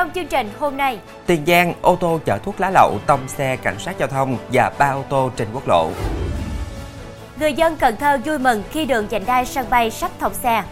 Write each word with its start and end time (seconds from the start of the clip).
Trong 0.00 0.10
chương 0.14 0.26
trình 0.26 0.50
hôm 0.58 0.76
nay, 0.76 0.98
Tiền 1.26 1.46
Giang, 1.46 1.74
ô 1.82 1.96
tô 1.96 2.20
chở 2.24 2.38
thuốc 2.38 2.60
lá 2.60 2.70
lậu 2.70 2.98
tông 3.06 3.28
xe 3.28 3.56
cảnh 3.56 3.78
sát 3.78 3.98
giao 3.98 4.08
thông 4.08 4.36
và 4.52 4.72
ba 4.78 4.90
ô 4.90 5.04
tô 5.08 5.30
trên 5.36 5.48
quốc 5.52 5.68
lộ. 5.68 5.90
người 7.40 7.52
dân 7.52 7.76
Cần 7.76 7.96
Thơ 7.96 8.18
vui 8.24 8.38
mừng 8.38 8.62
khi 8.70 8.86
đường 8.86 9.06
vành 9.10 9.26
đai 9.26 9.46
sân 9.46 9.66
bay 9.70 9.90
sắp 9.90 10.10
thông 10.20 10.34
xe. 10.34 10.62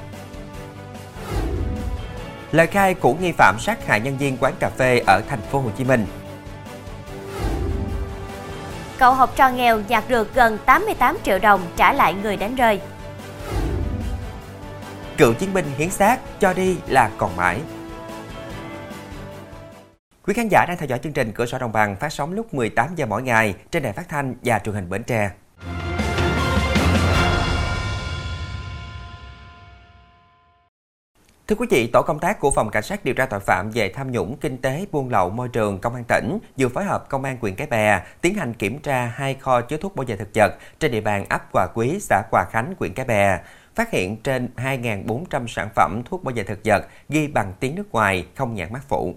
Lời 2.53 2.67
khai 2.67 2.95
của 2.95 3.15
nghi 3.15 3.33
phạm 3.33 3.57
sát 3.61 3.87
hại 3.87 4.01
nhân 4.01 4.19
viên 4.19 4.37
quán 4.41 4.53
cà 4.59 4.71
phê 4.71 5.03
ở 5.07 5.23
thành 5.29 5.41
phố 5.41 5.61
Hồ 5.61 5.71
Chí 5.79 5.85
Minh. 5.85 6.07
Cậu 8.99 9.13
học 9.13 9.33
trò 9.37 9.49
nghèo 9.49 9.81
nhặt 9.89 10.05
được 10.09 10.35
gần 10.35 10.59
88 10.67 11.19
triệu 11.25 11.39
đồng 11.39 11.61
trả 11.77 11.93
lại 11.93 12.15
người 12.23 12.37
đánh 12.37 12.57
rơi. 12.57 12.81
Cựu 15.17 15.35
chiến 15.35 15.55
binh 15.55 15.67
hiến 15.79 15.91
xác 15.91 16.19
cho 16.41 16.53
đi 16.53 16.77
là 16.87 17.11
còn 17.19 17.37
mãi. 17.37 17.61
Quý 20.29 20.35
khán 20.35 20.49
giả 20.49 20.65
đang 20.69 20.77
theo 20.79 20.87
dõi 20.87 20.99
chương 20.99 21.13
trình 21.13 21.33
Cửa 21.33 21.47
sổ 21.47 21.59
Đồng 21.59 21.73
bằng 21.73 21.97
phát 21.97 22.13
sóng 22.13 22.33
lúc 22.33 22.55
18 22.55 22.95
giờ 22.97 23.07
mỗi 23.07 23.23
ngày 23.23 23.55
trên 23.71 23.83
đài 23.83 23.93
phát 23.93 24.09
thanh 24.09 24.35
và 24.45 24.59
truyền 24.59 24.75
hình 24.75 24.89
Bến 24.89 25.03
Tre. 25.03 25.31
Thưa 31.47 31.57
quý 31.57 31.67
vị, 31.71 31.91
tổ 31.93 32.03
công 32.03 32.19
tác 32.19 32.41
của 32.41 32.51
Phòng 32.51 32.71
Cảnh 32.71 32.83
sát 32.83 33.05
điều 33.05 33.15
tra 33.15 33.27
tội 33.27 33.41
phạm 33.41 33.71
về 33.71 33.93
tham 33.95 34.13
nhũng 34.13 34.37
kinh 34.37 34.59
tế 34.59 34.87
buôn 34.93 35.09
lậu 35.11 35.31
môi 35.31 35.49
trường 35.49 35.79
Công 35.79 35.95
an 35.95 36.05
tỉnh 36.09 36.39
vừa 36.59 36.69
phối 36.69 36.85
hợp 36.85 37.09
Công 37.09 37.25
an 37.25 37.37
huyện 37.41 37.55
Cái 37.55 37.67
Bè 37.67 38.01
tiến 38.21 38.35
hành 38.35 38.55
kiểm 38.55 38.79
tra 38.79 39.13
hai 39.15 39.35
kho 39.35 39.61
chứa 39.61 39.77
thuốc 39.77 39.97
bảo 39.97 40.05
vệ 40.09 40.17
thực 40.17 40.29
vật 40.35 40.55
trên 40.79 40.93
địa 40.93 41.01
bàn 41.01 41.27
ấp 41.29 41.43
Hòa 41.53 41.67
Quý, 41.75 41.99
xã 42.01 42.23
Hòa 42.31 42.45
Khánh, 42.51 42.75
huyện 42.79 42.93
Cái 42.95 43.07
Bè. 43.07 43.39
Phát 43.75 43.91
hiện 43.91 44.17
trên 44.23 44.49
2.400 44.57 45.47
sản 45.47 45.69
phẩm 45.75 46.03
thuốc 46.05 46.25
bảo 46.25 46.35
vệ 46.35 46.43
thực 46.43 46.59
vật 46.65 46.87
ghi 47.09 47.27
bằng 47.29 47.53
tiếng 47.61 47.75
nước 47.75 47.93
ngoài 47.93 48.27
không 48.37 48.55
nhãn 48.55 48.73
mát 48.73 48.83
phụ. 48.89 49.15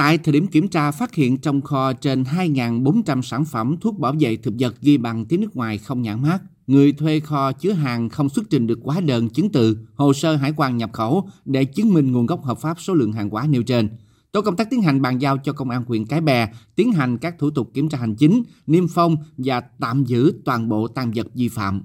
Tại 0.00 0.18
thời 0.18 0.32
điểm 0.32 0.46
kiểm 0.46 0.68
tra 0.68 0.90
phát 0.90 1.14
hiện 1.14 1.38
trong 1.38 1.60
kho 1.60 1.92
trên 1.92 2.22
2.400 2.22 3.22
sản 3.22 3.44
phẩm 3.44 3.76
thuốc 3.80 3.98
bảo 3.98 4.14
vệ 4.20 4.36
thực 4.36 4.54
vật 4.58 4.74
ghi 4.80 4.98
bằng 4.98 5.24
tiếng 5.24 5.40
nước 5.40 5.56
ngoài 5.56 5.78
không 5.78 6.02
nhãn 6.02 6.22
mát. 6.22 6.38
Người 6.66 6.92
thuê 6.92 7.20
kho 7.20 7.52
chứa 7.52 7.72
hàng 7.72 8.08
không 8.08 8.28
xuất 8.28 8.50
trình 8.50 8.66
được 8.66 8.78
hóa 8.82 9.00
đơn 9.00 9.28
chứng 9.28 9.52
từ, 9.52 9.78
hồ 9.94 10.12
sơ 10.12 10.36
hải 10.36 10.52
quan 10.56 10.76
nhập 10.76 10.90
khẩu 10.92 11.28
để 11.44 11.64
chứng 11.64 11.94
minh 11.94 12.12
nguồn 12.12 12.26
gốc 12.26 12.44
hợp 12.44 12.58
pháp 12.60 12.80
số 12.80 12.94
lượng 12.94 13.12
hàng 13.12 13.30
hóa 13.30 13.46
nêu 13.46 13.62
trên. 13.62 13.88
Tổ 14.32 14.42
công 14.42 14.56
tác 14.56 14.70
tiến 14.70 14.82
hành 14.82 15.02
bàn 15.02 15.18
giao 15.18 15.38
cho 15.38 15.52
công 15.52 15.70
an 15.70 15.84
huyện 15.88 16.06
Cái 16.06 16.20
Bè 16.20 16.48
tiến 16.74 16.92
hành 16.92 17.18
các 17.18 17.38
thủ 17.38 17.50
tục 17.50 17.70
kiểm 17.74 17.88
tra 17.88 17.98
hành 17.98 18.16
chính, 18.16 18.42
niêm 18.66 18.88
phong 18.88 19.16
và 19.36 19.60
tạm 19.60 20.04
giữ 20.04 20.32
toàn 20.44 20.68
bộ 20.68 20.88
tăng 20.88 21.12
vật 21.14 21.26
vi 21.34 21.48
phạm. 21.48 21.82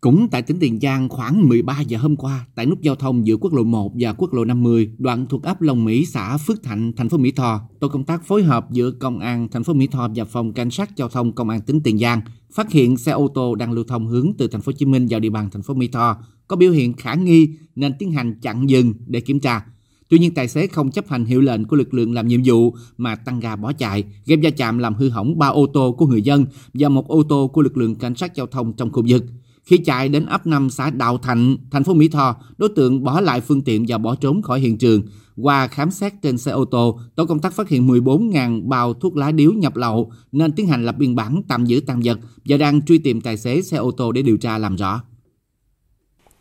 Cũng 0.00 0.28
tại 0.30 0.42
tỉnh 0.42 0.58
Tiền 0.60 0.80
Giang 0.80 1.08
khoảng 1.08 1.48
13 1.48 1.80
giờ 1.80 1.98
hôm 1.98 2.16
qua, 2.16 2.46
tại 2.54 2.66
nút 2.66 2.80
giao 2.80 2.94
thông 2.94 3.26
giữa 3.26 3.36
quốc 3.36 3.54
lộ 3.54 3.64
1 3.64 3.92
và 3.98 4.12
quốc 4.12 4.34
lộ 4.34 4.44
50, 4.44 4.90
đoạn 4.98 5.26
thuộc 5.26 5.42
ấp 5.42 5.62
Long 5.62 5.84
Mỹ, 5.84 6.06
xã 6.06 6.36
Phước 6.36 6.62
Thạnh, 6.62 6.92
thành 6.96 7.08
phố 7.08 7.18
Mỹ 7.18 7.32
Tho, 7.32 7.60
tổ 7.80 7.88
công 7.88 8.04
tác 8.04 8.24
phối 8.24 8.42
hợp 8.42 8.70
giữa 8.70 8.90
công 8.90 9.18
an 9.18 9.48
thành 9.48 9.64
phố 9.64 9.72
Mỹ 9.72 9.86
Tho 9.86 10.08
và 10.14 10.24
phòng 10.24 10.52
cảnh 10.52 10.70
sát 10.70 10.96
giao 10.96 11.08
thông 11.08 11.32
công 11.32 11.48
an 11.48 11.60
tỉnh 11.60 11.80
Tiền 11.80 11.98
Giang 11.98 12.20
phát 12.52 12.70
hiện 12.70 12.96
xe 12.96 13.12
ô 13.12 13.28
tô 13.28 13.54
đang 13.54 13.72
lưu 13.72 13.84
thông 13.84 14.06
hướng 14.06 14.32
từ 14.38 14.48
thành 14.48 14.60
phố 14.60 14.72
Hồ 14.72 14.76
Chí 14.78 14.86
Minh 14.86 15.06
vào 15.10 15.20
địa 15.20 15.30
bàn 15.30 15.48
thành 15.52 15.62
phố 15.62 15.74
Mỹ 15.74 15.88
Tho 15.88 16.16
có 16.48 16.56
biểu 16.56 16.72
hiện 16.72 16.92
khả 16.92 17.14
nghi 17.14 17.48
nên 17.76 17.92
tiến 17.98 18.12
hành 18.12 18.40
chặn 18.40 18.70
dừng 18.70 18.94
để 19.06 19.20
kiểm 19.20 19.40
tra. 19.40 19.64
Tuy 20.08 20.18
nhiên 20.18 20.34
tài 20.34 20.48
xế 20.48 20.66
không 20.66 20.90
chấp 20.90 21.08
hành 21.08 21.24
hiệu 21.24 21.40
lệnh 21.40 21.64
của 21.64 21.76
lực 21.76 21.94
lượng 21.94 22.12
làm 22.12 22.28
nhiệm 22.28 22.40
vụ 22.44 22.74
mà 22.96 23.16
tăng 23.16 23.40
ga 23.40 23.56
bỏ 23.56 23.72
chạy, 23.72 24.04
gây 24.26 24.38
va 24.42 24.50
chạm 24.50 24.78
làm 24.78 24.94
hư 24.94 25.08
hỏng 25.08 25.38
ba 25.38 25.46
ô 25.46 25.66
tô 25.66 25.94
của 25.98 26.06
người 26.06 26.22
dân 26.22 26.46
và 26.74 26.88
một 26.88 27.08
ô 27.08 27.22
tô 27.22 27.48
của 27.48 27.62
lực 27.62 27.76
lượng 27.76 27.94
cảnh 27.94 28.14
sát 28.14 28.34
giao 28.34 28.46
thông 28.46 28.72
trong 28.72 28.92
khu 28.92 29.02
vực. 29.08 29.24
Khi 29.68 29.78
chạy 29.78 30.08
đến 30.08 30.26
ấp 30.26 30.46
5 30.46 30.70
xã 30.70 30.90
Đạo 30.90 31.18
Thạnh, 31.18 31.56
thành 31.70 31.84
phố 31.84 31.94
Mỹ 31.94 32.08
Tho, 32.08 32.36
đối 32.58 32.68
tượng 32.76 33.04
bỏ 33.04 33.20
lại 33.20 33.40
phương 33.40 33.64
tiện 33.64 33.84
và 33.88 33.98
bỏ 33.98 34.14
trốn 34.14 34.42
khỏi 34.42 34.60
hiện 34.60 34.78
trường. 34.78 35.02
Qua 35.36 35.68
khám 35.68 35.90
xét 35.90 36.12
trên 36.22 36.38
xe 36.38 36.50
ô 36.50 36.64
tô, 36.64 37.00
tổ 37.16 37.26
công 37.26 37.38
tác 37.38 37.52
phát 37.52 37.68
hiện 37.68 37.88
14.000 37.88 38.68
bao 38.68 38.94
thuốc 38.94 39.16
lá 39.16 39.30
điếu 39.30 39.52
nhập 39.52 39.76
lậu 39.76 40.12
nên 40.32 40.52
tiến 40.52 40.66
hành 40.66 40.84
lập 40.84 40.94
biên 40.98 41.14
bản 41.14 41.42
tạm 41.48 41.64
giữ 41.64 41.80
tăng 41.86 42.00
vật 42.04 42.18
và 42.44 42.56
đang 42.56 42.82
truy 42.82 42.98
tìm 42.98 43.20
tài 43.20 43.36
xế 43.36 43.62
xe 43.62 43.76
ô 43.76 43.90
tô 43.90 44.12
để 44.12 44.22
điều 44.22 44.36
tra 44.36 44.58
làm 44.58 44.76
rõ. 44.76 45.02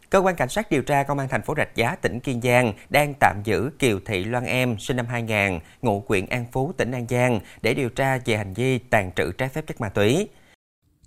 Cơ 0.10 0.20
quan 0.20 0.36
cảnh 0.36 0.50
sát 0.50 0.72
điều 0.72 0.82
tra 0.82 1.04
công 1.04 1.20
an 1.20 1.28
thành 1.32 1.42
phố 1.42 1.54
Rạch 1.58 1.76
Giá, 1.76 1.96
tỉnh 1.96 2.20
Kiên 2.20 2.42
Giang 2.42 2.74
đang 2.90 3.14
tạm 3.20 3.36
giữ 3.44 3.70
Kiều 3.80 4.00
Thị 4.06 4.24
Loan 4.24 4.44
Em, 4.44 4.80
sinh 4.80 4.98
năm 4.98 5.06
2000, 5.10 5.60
ngụ 5.82 6.04
huyện 6.08 6.26
An 6.26 6.46
Phú, 6.52 6.72
tỉnh 6.78 6.92
An 6.92 7.06
Giang 7.10 7.40
để 7.62 7.74
điều 7.74 7.90
tra 7.90 8.18
về 8.26 8.38
hành 8.38 8.54
vi 8.54 8.78
tàn 8.78 9.12
trữ 9.16 9.32
trái 9.32 9.50
phép 9.50 9.68
chất 9.68 9.82
ma 9.82 9.90
túy. 9.90 10.28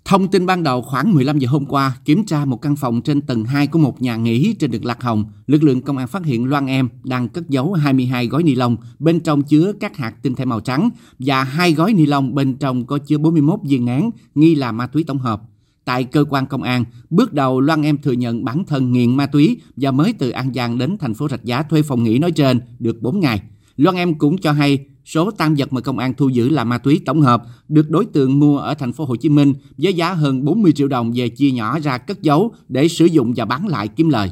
Thông 0.05 0.27
tin 0.27 0.45
ban 0.45 0.63
đầu 0.63 0.81
khoảng 0.81 1.13
15 1.13 1.39
giờ 1.39 1.47
hôm 1.47 1.65
qua, 1.65 1.97
kiểm 2.05 2.25
tra 2.25 2.45
một 2.45 2.57
căn 2.61 2.75
phòng 2.75 3.01
trên 3.01 3.21
tầng 3.21 3.45
2 3.45 3.67
của 3.67 3.79
một 3.79 4.01
nhà 4.01 4.15
nghỉ 4.15 4.53
trên 4.53 4.71
đường 4.71 4.85
Lạc 4.85 5.03
Hồng, 5.03 5.25
lực 5.47 5.63
lượng 5.63 5.81
công 5.81 5.97
an 5.97 6.07
phát 6.07 6.25
hiện 6.25 6.45
Loan 6.45 6.65
Em 6.65 6.89
đang 7.03 7.29
cất 7.29 7.49
giấu 7.49 7.73
22 7.73 8.27
gói 8.27 8.43
ni 8.43 8.55
lông, 8.55 8.77
bên 8.99 9.19
trong 9.19 9.43
chứa 9.43 9.73
các 9.79 9.97
hạt 9.97 10.13
tinh 10.21 10.35
thể 10.35 10.45
màu 10.45 10.59
trắng 10.59 10.89
và 11.19 11.43
hai 11.43 11.73
gói 11.73 11.93
ni 11.93 12.05
lông 12.05 12.35
bên 12.35 12.55
trong 12.55 12.85
có 12.85 12.97
chứa 12.97 13.17
41 13.17 13.59
viên 13.63 13.85
nén 13.85 14.09
nghi 14.35 14.55
là 14.55 14.71
ma 14.71 14.87
túy 14.87 15.03
tổng 15.03 15.19
hợp. 15.19 15.41
Tại 15.85 16.03
cơ 16.03 16.25
quan 16.29 16.45
công 16.45 16.63
an, 16.63 16.85
bước 17.09 17.33
đầu 17.33 17.59
Loan 17.59 17.81
Em 17.81 17.97
thừa 17.97 18.11
nhận 18.11 18.45
bản 18.45 18.63
thân 18.67 18.91
nghiện 18.91 19.17
ma 19.17 19.25
túy 19.25 19.61
và 19.75 19.91
mới 19.91 20.13
từ 20.13 20.29
An 20.29 20.53
Giang 20.53 20.77
đến 20.77 20.97
thành 20.97 21.13
phố 21.13 21.29
Rạch 21.29 21.43
Giá 21.43 21.63
thuê 21.63 21.81
phòng 21.81 22.03
nghỉ 22.03 22.19
nói 22.19 22.31
trên 22.31 22.59
được 22.79 23.01
4 23.01 23.19
ngày. 23.19 23.41
Loan 23.77 23.95
Em 23.95 24.13
cũng 24.13 24.37
cho 24.37 24.51
hay 24.51 24.85
số 25.13 25.31
tam 25.31 25.55
vật 25.57 25.73
mà 25.73 25.81
công 25.81 25.97
an 25.97 26.13
thu 26.13 26.29
giữ 26.29 26.49
là 26.49 26.63
ma 26.63 26.77
túy 26.77 27.01
tổng 27.05 27.21
hợp 27.21 27.43
được 27.67 27.89
đối 27.89 28.05
tượng 28.05 28.39
mua 28.39 28.57
ở 28.57 28.73
thành 28.73 28.93
phố 28.93 29.05
Hồ 29.05 29.15
Chí 29.15 29.29
Minh 29.29 29.53
với 29.77 29.93
giá 29.93 30.13
hơn 30.13 30.45
40 30.45 30.71
triệu 30.75 30.87
đồng 30.87 31.11
về 31.15 31.29
chia 31.29 31.51
nhỏ 31.51 31.79
ra 31.79 31.97
cất 31.97 32.21
giấu 32.21 32.53
để 32.67 32.87
sử 32.87 33.05
dụng 33.05 33.33
và 33.35 33.45
bán 33.45 33.67
lại 33.67 33.87
kiếm 33.87 34.09
lời. 34.09 34.31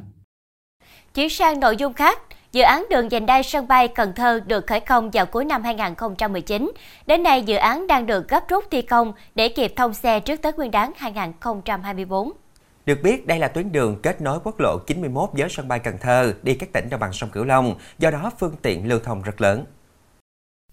Chuyển 1.16 1.30
sang 1.30 1.60
nội 1.60 1.78
dung 1.78 1.94
khác, 1.94 2.20
dự 2.52 2.62
án 2.62 2.86
đường 2.90 3.10
vành 3.12 3.26
đai 3.26 3.44
sân 3.44 3.68
bay 3.68 3.88
Cần 3.88 4.14
Thơ 4.16 4.40
được 4.48 4.68
khởi 4.68 4.80
công 4.80 5.10
vào 5.12 5.26
cuối 5.26 5.46
năm 5.46 5.64
2019. 5.64 6.72
Đến 7.08 7.24
nay, 7.24 7.44
dự 7.44 7.56
án 7.56 7.88
đang 7.88 8.06
được 8.06 8.30
gấp 8.30 8.50
rút 8.50 8.64
thi 8.72 8.82
công 8.82 9.14
để 9.36 9.50
kịp 9.50 9.74
thông 9.76 9.94
xe 9.94 10.20
trước 10.20 10.42
Tết 10.42 10.56
Nguyên 10.56 10.72
đán 10.72 10.92
2024. 10.98 12.32
Được 12.86 13.02
biết, 13.04 13.28
đây 13.28 13.40
là 13.40 13.48
tuyến 13.48 13.72
đường 13.72 14.00
kết 14.04 14.22
nối 14.22 14.40
quốc 14.44 14.60
lộ 14.60 14.78
91 14.88 15.30
với 15.34 15.50
sân 15.50 15.68
bay 15.68 15.80
Cần 15.80 15.96
Thơ 16.02 16.34
đi 16.44 16.54
các 16.54 16.74
tỉnh 16.74 16.90
đồng 16.90 17.00
bằng 17.00 17.14
sông 17.14 17.30
Cửu 17.30 17.46
Long, 17.46 17.76
do 18.00 18.12
đó 18.12 18.32
phương 18.40 18.56
tiện 18.62 18.88
lưu 18.88 19.00
thông 19.04 19.22
rất 19.22 19.42
lớn. 19.42 19.66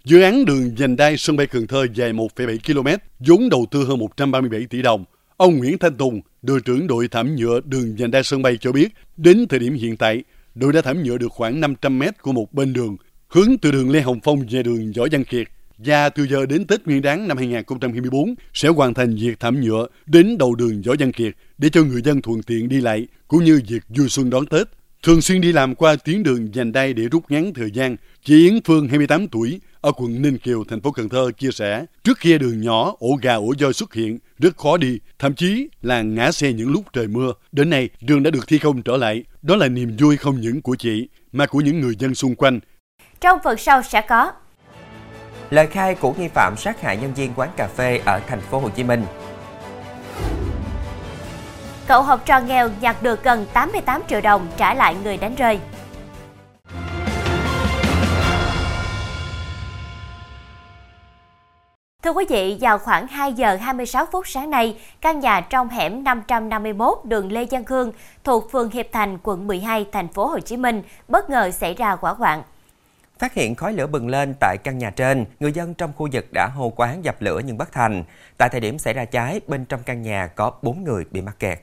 Dự 0.07 0.21
án 0.21 0.45
đường 0.45 0.75
vành 0.79 0.97
đai 0.97 1.17
sân 1.17 1.37
bay 1.37 1.47
Cần 1.47 1.67
Thơ 1.67 1.87
dài 1.95 2.13
1,7 2.13 2.59
km, 2.59 2.89
vốn 3.19 3.49
đầu 3.49 3.67
tư 3.71 3.85
hơn 3.85 3.99
137 3.99 4.67
tỷ 4.71 4.83
đồng. 4.83 5.05
Ông 5.37 5.59
Nguyễn 5.59 5.79
Thanh 5.79 5.95
Tùng, 5.95 6.21
đội 6.43 6.61
trưởng 6.61 6.87
đội 6.87 7.09
thảm 7.09 7.37
nhựa 7.37 7.61
đường 7.65 7.97
vành 7.99 8.11
đai 8.11 8.23
sân 8.25 8.43
bay 8.43 8.59
cho 8.61 8.73
biết, 8.73 8.89
đến 9.17 9.47
thời 9.49 9.59
điểm 9.59 9.75
hiện 9.75 9.97
tại, 9.97 10.25
đội 10.55 10.73
đã 10.73 10.81
thảm 10.81 11.03
nhựa 11.03 11.19
được 11.19 11.29
khoảng 11.29 11.61
500 11.61 11.99
mét 11.99 12.23
của 12.23 12.33
một 12.33 12.53
bên 12.53 12.73
đường, 12.73 12.97
hướng 13.29 13.59
từ 13.63 13.73
đường 13.73 13.91
Lê 13.91 14.01
Hồng 14.01 14.21
Phong 14.25 14.47
về 14.51 14.63
đường 14.63 14.93
Võ 14.97 15.07
Văn 15.13 15.25
Kiệt. 15.25 15.49
Và 15.79 16.09
từ 16.09 16.27
giờ 16.27 16.47
đến 16.47 16.65
Tết 16.67 16.87
Nguyên 16.87 17.03
đán 17.03 17.29
năm 17.29 17.37
2024 17.37 18.35
sẽ 18.55 18.69
hoàn 18.69 18.95
thành 18.95 19.15
việc 19.15 19.41
thảm 19.41 19.61
nhựa 19.61 19.87
đến 20.07 20.39
đầu 20.39 20.55
đường 20.55 20.83
Võ 20.83 20.95
Văn 20.99 21.13
Kiệt 21.13 21.35
để 21.59 21.69
cho 21.69 21.83
người 21.85 22.03
dân 22.03 22.23
thuận 22.23 22.43
tiện 22.43 22.69
đi 22.69 22.81
lại 22.81 23.07
cũng 23.29 23.45
như 23.45 23.61
việc 23.69 23.83
vui 23.89 24.09
xuân 24.09 24.31
đón 24.31 24.47
Tết. 24.47 24.67
Thường 25.03 25.21
xuyên 25.21 25.41
đi 25.41 25.53
làm 25.53 25.75
qua 25.75 25.97
tuyến 25.97 26.23
đường 26.23 26.55
dành 26.55 26.73
đai 26.73 26.93
để 26.93 27.09
rút 27.09 27.31
ngắn 27.31 27.55
thời 27.55 27.71
gian, 27.71 27.97
chị 28.25 28.49
Yến 28.49 28.61
Phương 28.65 28.89
28 28.89 29.29
tuổi 29.29 29.61
ở 29.87 29.93
quận 29.97 30.23
Ninh 30.23 30.39
Kiều, 30.39 30.65
thành 30.69 30.81
phố 30.81 30.91
Cần 30.91 31.09
Thơ 31.09 31.31
chia 31.39 31.51
sẻ, 31.51 31.85
trước 32.05 32.21
kia 32.21 32.39
đường 32.39 32.61
nhỏ, 32.61 32.95
ổ 32.99 33.09
gà 33.23 33.35
ổ 33.35 33.53
voi 33.61 33.73
xuất 33.73 33.95
hiện, 33.95 34.19
rất 34.39 34.57
khó 34.57 34.77
đi, 34.77 34.99
thậm 35.19 35.35
chí 35.35 35.69
là 35.83 36.03
ngã 36.03 36.33
xe 36.33 36.53
những 36.53 36.73
lúc 36.73 36.85
trời 36.93 37.07
mưa. 37.07 37.33
Đến 37.53 37.71
nay, 37.71 37.89
đường 38.01 38.23
đã 38.23 38.31
được 38.31 38.49
thi 38.49 38.59
công 38.59 38.83
trở 38.83 38.97
lại. 38.97 39.25
Đó 39.43 39.57
là 39.57 39.69
niềm 39.69 39.97
vui 39.99 40.17
không 40.17 40.41
những 40.41 40.63
của 40.63 40.77
chị, 40.79 41.09
mà 41.33 41.47
của 41.47 41.61
những 41.61 41.81
người 41.81 41.95
dân 41.99 42.15
xung 42.15 42.35
quanh. 42.35 42.61
Trong 43.21 43.39
phần 43.45 43.59
sau 43.59 43.83
sẽ 43.83 44.01
có 44.01 44.33
Lời 45.51 45.67
khai 45.67 45.95
của 45.95 46.13
nghi 46.13 46.29
phạm 46.29 46.57
sát 46.57 46.81
hại 46.81 46.97
nhân 46.97 47.15
viên 47.15 47.33
quán 47.37 47.51
cà 47.57 47.67
phê 47.67 48.01
ở 48.05 48.21
thành 48.27 48.41
phố 48.41 48.59
Hồ 48.59 48.69
Chí 48.69 48.85
Minh. 48.85 49.05
Cậu 51.87 52.03
học 52.03 52.23
trò 52.27 52.41
nghèo 52.41 52.71
nhặt 52.81 53.03
được 53.03 53.25
gần 53.25 53.47
88 53.53 54.03
triệu 54.09 54.21
đồng 54.21 54.49
trả 54.57 54.75
lại 54.75 54.97
người 55.05 55.17
đánh 55.17 55.35
rơi. 55.35 55.59
Thưa 62.07 62.13
quý 62.13 62.25
vị, 62.29 62.57
vào 62.61 62.79
khoảng 62.79 63.07
2 63.07 63.33
giờ 63.33 63.57
26 63.57 64.07
phút 64.13 64.29
sáng 64.29 64.51
nay, 64.51 64.79
căn 65.01 65.21
nhà 65.21 65.41
trong 65.41 65.69
hẻm 65.69 66.05
551 66.05 66.99
đường 67.05 67.33
Lê 67.33 67.47
Văn 67.51 67.65
Khương 67.65 67.93
thuộc 68.25 68.53
phường 68.53 68.71
Hiệp 68.71 68.87
Thành, 68.93 69.19
quận 69.23 69.47
12, 69.47 69.87
thành 69.93 70.09
phố 70.09 70.27
Hồ 70.27 70.41
Chí 70.41 70.57
Minh 70.57 70.83
bất 71.09 71.31
ngờ 71.31 71.51
xảy 71.51 71.75
ra 71.75 71.97
hỏa 72.01 72.13
hoạn. 72.13 72.43
Phát 73.19 73.35
hiện 73.35 73.55
khói 73.55 73.73
lửa 73.73 73.87
bừng 73.87 74.09
lên 74.09 74.35
tại 74.41 74.57
căn 74.65 74.79
nhà 74.79 74.91
trên, 74.91 75.25
người 75.41 75.53
dân 75.53 75.75
trong 75.75 75.93
khu 75.97 76.09
vực 76.13 76.27
đã 76.33 76.49
hô 76.55 76.73
quán 76.77 77.05
dập 77.05 77.23
lửa 77.23 77.41
nhưng 77.45 77.59
bất 77.59 77.73
thành. 77.73 78.05
Tại 78.39 78.49
thời 78.49 78.61
điểm 78.61 78.79
xảy 78.79 78.95
ra 78.95 79.05
cháy, 79.05 79.41
bên 79.47 79.65
trong 79.65 79.81
căn 79.87 80.03
nhà 80.03 80.27
có 80.27 80.53
4 80.63 80.85
người 80.85 81.05
bị 81.11 81.21
mắc 81.21 81.39
kẹt. 81.39 81.61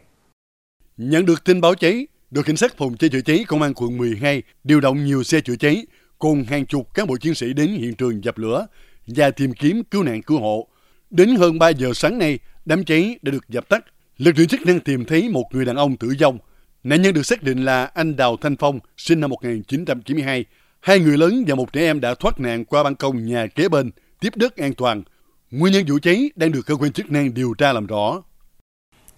Nhận 0.97 1.25
được 1.25 1.43
tin 1.43 1.61
báo 1.61 1.75
cháy, 1.75 2.07
đội 2.31 2.43
cảnh 2.43 2.57
sát 2.57 2.77
phòng 2.77 2.97
cháy 2.97 3.09
chữa 3.09 3.21
cháy 3.21 3.45
công 3.47 3.61
an 3.61 3.73
quận 3.75 3.97
12 3.97 4.43
điều 4.63 4.81
động 4.81 5.05
nhiều 5.05 5.23
xe 5.23 5.41
chữa 5.41 5.55
cháy 5.55 5.85
cùng 6.19 6.43
hàng 6.43 6.65
chục 6.65 6.93
cán 6.93 7.07
bộ 7.07 7.17
chiến 7.17 7.35
sĩ 7.35 7.53
đến 7.53 7.67
hiện 7.67 7.95
trường 7.95 8.23
dập 8.23 8.37
lửa 8.37 8.67
và 9.07 9.31
tìm 9.31 9.53
kiếm 9.53 9.83
cứu 9.83 10.03
nạn 10.03 10.21
cứu 10.21 10.39
hộ. 10.39 10.67
Đến 11.09 11.35
hơn 11.35 11.59
3 11.59 11.69
giờ 11.69 11.93
sáng 11.93 12.17
nay, 12.17 12.39
đám 12.65 12.85
cháy 12.85 13.19
đã 13.21 13.31
được 13.31 13.49
dập 13.49 13.69
tắt. 13.69 13.85
Lực 14.17 14.37
lượng 14.37 14.47
chức 14.47 14.61
năng 14.65 14.79
tìm 14.79 15.05
thấy 15.05 15.29
một 15.29 15.45
người 15.51 15.65
đàn 15.65 15.75
ông 15.75 15.97
tử 15.97 16.13
vong. 16.21 16.37
Nạn 16.83 17.01
nhân 17.01 17.13
được 17.13 17.23
xác 17.23 17.43
định 17.43 17.65
là 17.65 17.85
anh 17.85 18.15
Đào 18.15 18.37
Thanh 18.37 18.55
Phong, 18.55 18.79
sinh 18.97 19.19
năm 19.19 19.29
1992, 19.29 20.45
Hai 20.83 20.99
người 20.99 21.17
lớn 21.17 21.43
và 21.47 21.55
một 21.55 21.73
trẻ 21.73 21.81
em 21.81 22.01
đã 22.01 22.15
thoát 22.15 22.39
nạn 22.39 22.65
qua 22.65 22.83
ban 22.83 22.95
công 22.95 23.25
nhà 23.25 23.47
kế 23.47 23.69
bên, 23.69 23.91
tiếp 24.19 24.33
đất 24.35 24.57
an 24.57 24.73
toàn. 24.73 25.03
Nguyên 25.51 25.73
nhân 25.73 25.85
vụ 25.87 25.99
cháy 25.99 26.31
đang 26.35 26.51
được 26.51 26.65
cơ 26.65 26.75
quan 26.75 26.91
chức 26.91 27.11
năng 27.11 27.33
điều 27.33 27.53
tra 27.53 27.73
làm 27.73 27.87
rõ. 27.87 28.21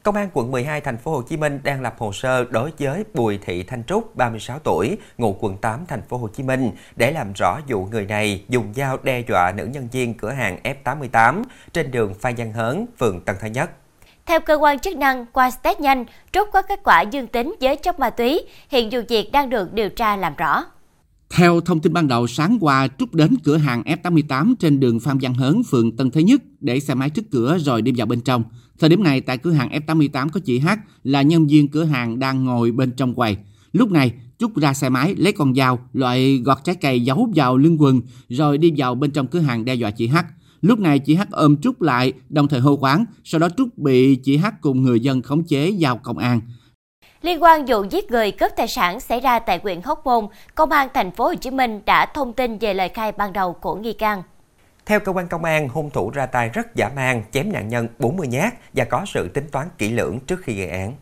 Công 0.06 0.16
an 0.16 0.30
quận 0.34 0.52
12 0.52 0.81
thành 0.81 0.98
phố 0.98 1.12
Hồ 1.12 1.22
Chí 1.22 1.38
Minh 1.38 1.60
đang 1.63 1.81
lập 1.81 1.96
hồ 1.98 2.13
sơ 2.13 2.46
đối 2.50 2.72
với 2.80 3.04
Bùi 3.13 3.38
Thị 3.38 3.63
Thanh 3.63 3.84
Trúc, 3.84 4.16
36 4.16 4.60
tuổi, 4.60 4.98
ngụ 5.18 5.36
quận 5.40 5.57
8 5.57 5.86
thành 5.88 6.02
phố 6.02 6.18
Hồ 6.18 6.28
Chí 6.28 6.44
Minh 6.44 6.72
để 6.96 7.12
làm 7.12 7.34
rõ 7.34 7.60
vụ 7.68 7.86
người 7.86 8.06
này 8.06 8.44
dùng 8.50 8.74
dao 8.75 8.98
đe 9.04 9.24
dọa 9.28 9.52
nữ 9.52 9.66
nhân 9.66 9.88
viên 9.92 10.13
cửa 10.13 10.31
hàng 10.31 10.60
F88 10.63 11.44
trên 11.74 11.92
đường 11.92 12.13
Phan 12.13 12.36
Văn 12.36 12.54
Hớn, 12.54 12.86
phường 13.00 13.22
Tân 13.22 13.36
Thới 13.40 13.50
Nhất. 13.50 13.69
Theo 14.25 14.40
cơ 14.40 14.56
quan 14.56 14.80
chức 14.80 14.98
năng, 14.98 15.25
qua 15.25 15.52
test 15.63 15.80
nhanh, 15.80 16.06
Trúc 16.31 16.50
có 16.54 16.62
kết 16.62 16.80
quả 16.84 17.02
dương 17.02 17.28
tính 17.28 17.56
với 17.62 17.75
chất 17.75 18.00
ma 18.00 18.10
túy, 18.10 18.48
hiện 18.69 18.90
vụ 18.92 19.00
việc 19.10 19.31
đang 19.31 19.50
được 19.50 19.74
điều 19.74 19.90
tra 19.90 20.16
làm 20.16 20.36
rõ. 20.36 20.66
Theo 21.30 21.62
thông 21.62 21.80
tin 21.80 21.94
ban 21.94 22.07
đầu, 22.07 22.27
sáng 22.27 22.57
qua 22.62 22.88
Trúc 23.00 23.16
đến 23.16 23.36
cửa 23.44 23.57
hàng 23.57 23.83
F88 23.83 24.56
trên 24.60 24.80
đường 24.80 25.00
Phan 25.00 25.18
Văn 25.18 25.33
Hớn, 25.33 25.63
phường 25.63 25.98
Tân 25.98 26.12
Thế 26.12 26.24
Nhất 26.24 26.42
để 26.60 26.80
xe 26.80 26.95
máy 26.95 27.10
trước 27.10 27.31
cửa 27.31 27.57
rồi 27.60 27.81
đi 27.81 27.92
vào 27.95 28.07
bên 28.07 28.22
trong. 28.22 28.44
Thời 28.80 28.89
điểm 28.89 29.04
này 29.04 29.22
tại 29.22 29.38
cửa 29.38 29.51
hàng 29.51 29.69
F88 29.69 30.30
có 30.30 30.39
chị 30.39 30.60
H 30.60 30.68
là 31.04 31.22
nhân 31.22 31.48
viên 31.48 31.68
cửa 31.68 31.83
hàng 31.83 32.19
đang 32.19 32.45
ngồi 32.45 32.72
bên 32.72 32.92
trong 32.92 33.13
quầy. 33.13 33.38
Lúc 33.74 33.92
này, 33.92 34.13
Trúc 34.39 34.57
ra 34.57 34.74
xe 34.74 34.89
máy 34.89 35.16
lấy 35.18 35.33
con 35.33 35.56
dao 35.56 35.80
loại 35.94 36.38
gọt 36.38 36.57
trái 36.63 36.75
cây 36.75 37.01
giấu 37.01 37.31
vào 37.36 37.57
lưng 37.57 37.81
quần 37.81 38.01
rồi 38.30 38.57
đi 38.57 38.74
vào 38.78 38.95
bên 38.95 39.12
trong 39.12 39.28
cửa 39.28 39.39
hàng 39.39 39.66
đe 39.66 39.75
dọa 39.75 39.92
chị 39.92 40.07
H. 40.07 40.18
Lúc 40.62 40.80
này 40.80 41.00
chị 41.00 41.16
H 41.16 41.21
ôm 41.31 41.57
Trúc 41.57 41.81
lại, 41.81 42.13
đồng 42.30 42.48
thời 42.48 42.60
hô 42.60 42.78
quán, 42.78 43.06
sau 43.24 43.39
đó 43.39 43.50
Trúc 43.57 43.78
bị 43.78 44.16
chị 44.16 44.38
H 44.38 44.45
cùng 44.62 44.83
người 44.83 45.00
dân 45.00 45.21
khống 45.21 45.44
chế 45.44 45.69
giao 45.69 45.98
công 45.98 46.18
an. 46.18 46.42
Liên 47.25 47.44
quan 47.44 47.66
vụ 47.66 47.83
giết 47.89 48.12
người 48.12 48.31
cướp 48.31 48.51
tài 48.56 48.68
sản 48.68 49.00
xảy 49.00 49.19
ra 49.19 49.39
tại 49.39 49.60
huyện 49.63 49.81
Hóc 49.81 50.06
Môn, 50.06 50.27
Công 50.56 50.72
an 50.72 50.89
thành 50.94 51.12
phố 51.12 51.24
Hồ 51.24 51.36
Chí 51.36 51.51
Minh 51.51 51.81
đã 51.86 52.06
thông 52.06 52.33
tin 52.33 52.57
về 52.57 52.74
lời 52.74 52.89
khai 52.89 53.12
ban 53.12 53.33
đầu 53.33 53.54
của 53.54 53.75
nghi 53.75 53.94
can. 53.94 54.24
Theo 54.86 55.00
cơ 55.00 55.12
quan 55.12 55.27
công 55.27 55.44
an, 55.44 55.69
hung 55.69 55.89
thủ 55.89 56.10
ra 56.10 56.25
tay 56.25 56.50
rất 56.50 56.75
giả 56.75 56.89
man, 56.95 57.24
chém 57.31 57.51
nạn 57.54 57.68
nhân 57.68 57.88
40 58.00 58.27
nhát 58.27 58.54
và 58.74 58.86
có 58.86 59.06
sự 59.07 59.27
tính 59.27 59.48
toán 59.51 59.68
kỹ 59.77 59.92
lưỡng 59.92 60.19
trước 60.27 60.39
khi 60.44 60.56
gây 60.56 60.68
án. 60.68 60.94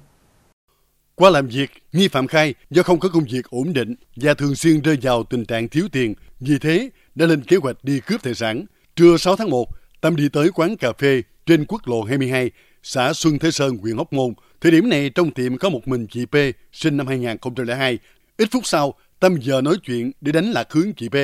Qua 1.16 1.30
làm 1.30 1.48
việc, 1.48 1.72
nghi 1.92 2.08
phạm 2.08 2.28
khai 2.28 2.54
do 2.70 2.84
không 2.84 3.00
có 3.00 3.10
công 3.14 3.24
việc 3.24 3.50
ổn 3.50 3.74
định 3.74 3.96
và 4.16 4.34
thường 4.34 4.56
xuyên 4.56 4.82
rơi 4.82 4.98
vào 5.02 5.24
tình 5.24 5.46
trạng 5.46 5.68
thiếu 5.68 5.88
tiền, 5.92 6.14
vì 6.40 6.60
thế 6.60 6.90
đã 7.16 7.26
lên 7.26 7.42
kế 7.42 7.58
hoạch 7.58 7.76
đi 7.84 8.00
cướp 8.00 8.24
tài 8.24 8.36
sản. 8.36 8.66
Trưa 8.96 9.18
6 9.18 9.36
tháng 9.36 9.50
1, 9.50 9.68
Tâm 10.02 10.16
đi 10.16 10.30
tới 10.30 10.50
quán 10.56 10.78
cà 10.78 10.94
phê 10.98 11.22
trên 11.46 11.66
quốc 11.66 11.82
lộ 11.88 12.04
22, 12.04 12.52
xã 12.84 13.14
Xuân 13.14 13.40
Thế 13.40 13.52
Sơn, 13.52 13.78
huyện 13.78 13.98
Hóc 13.98 14.14
Môn. 14.14 14.34
Thời 14.64 14.72
điểm 14.72 14.90
này 14.90 15.10
trong 15.10 15.32
tiệm 15.32 15.58
có 15.58 15.70
một 15.70 15.88
mình 15.88 16.08
chị 16.08 16.26
P, 16.26 16.36
sinh 16.72 16.98
năm 16.98 17.08
2002. 17.08 18.00
Ít 18.38 18.48
phút 18.52 18.66
sau, 18.66 18.94
Tâm 19.20 19.38
giờ 19.42 19.62
nói 19.62 19.76
chuyện 19.84 20.12
để 20.22 20.32
đánh 20.32 20.52
lạc 20.52 20.72
hướng 20.72 20.94
chị 20.94 21.10
P. 21.10 21.16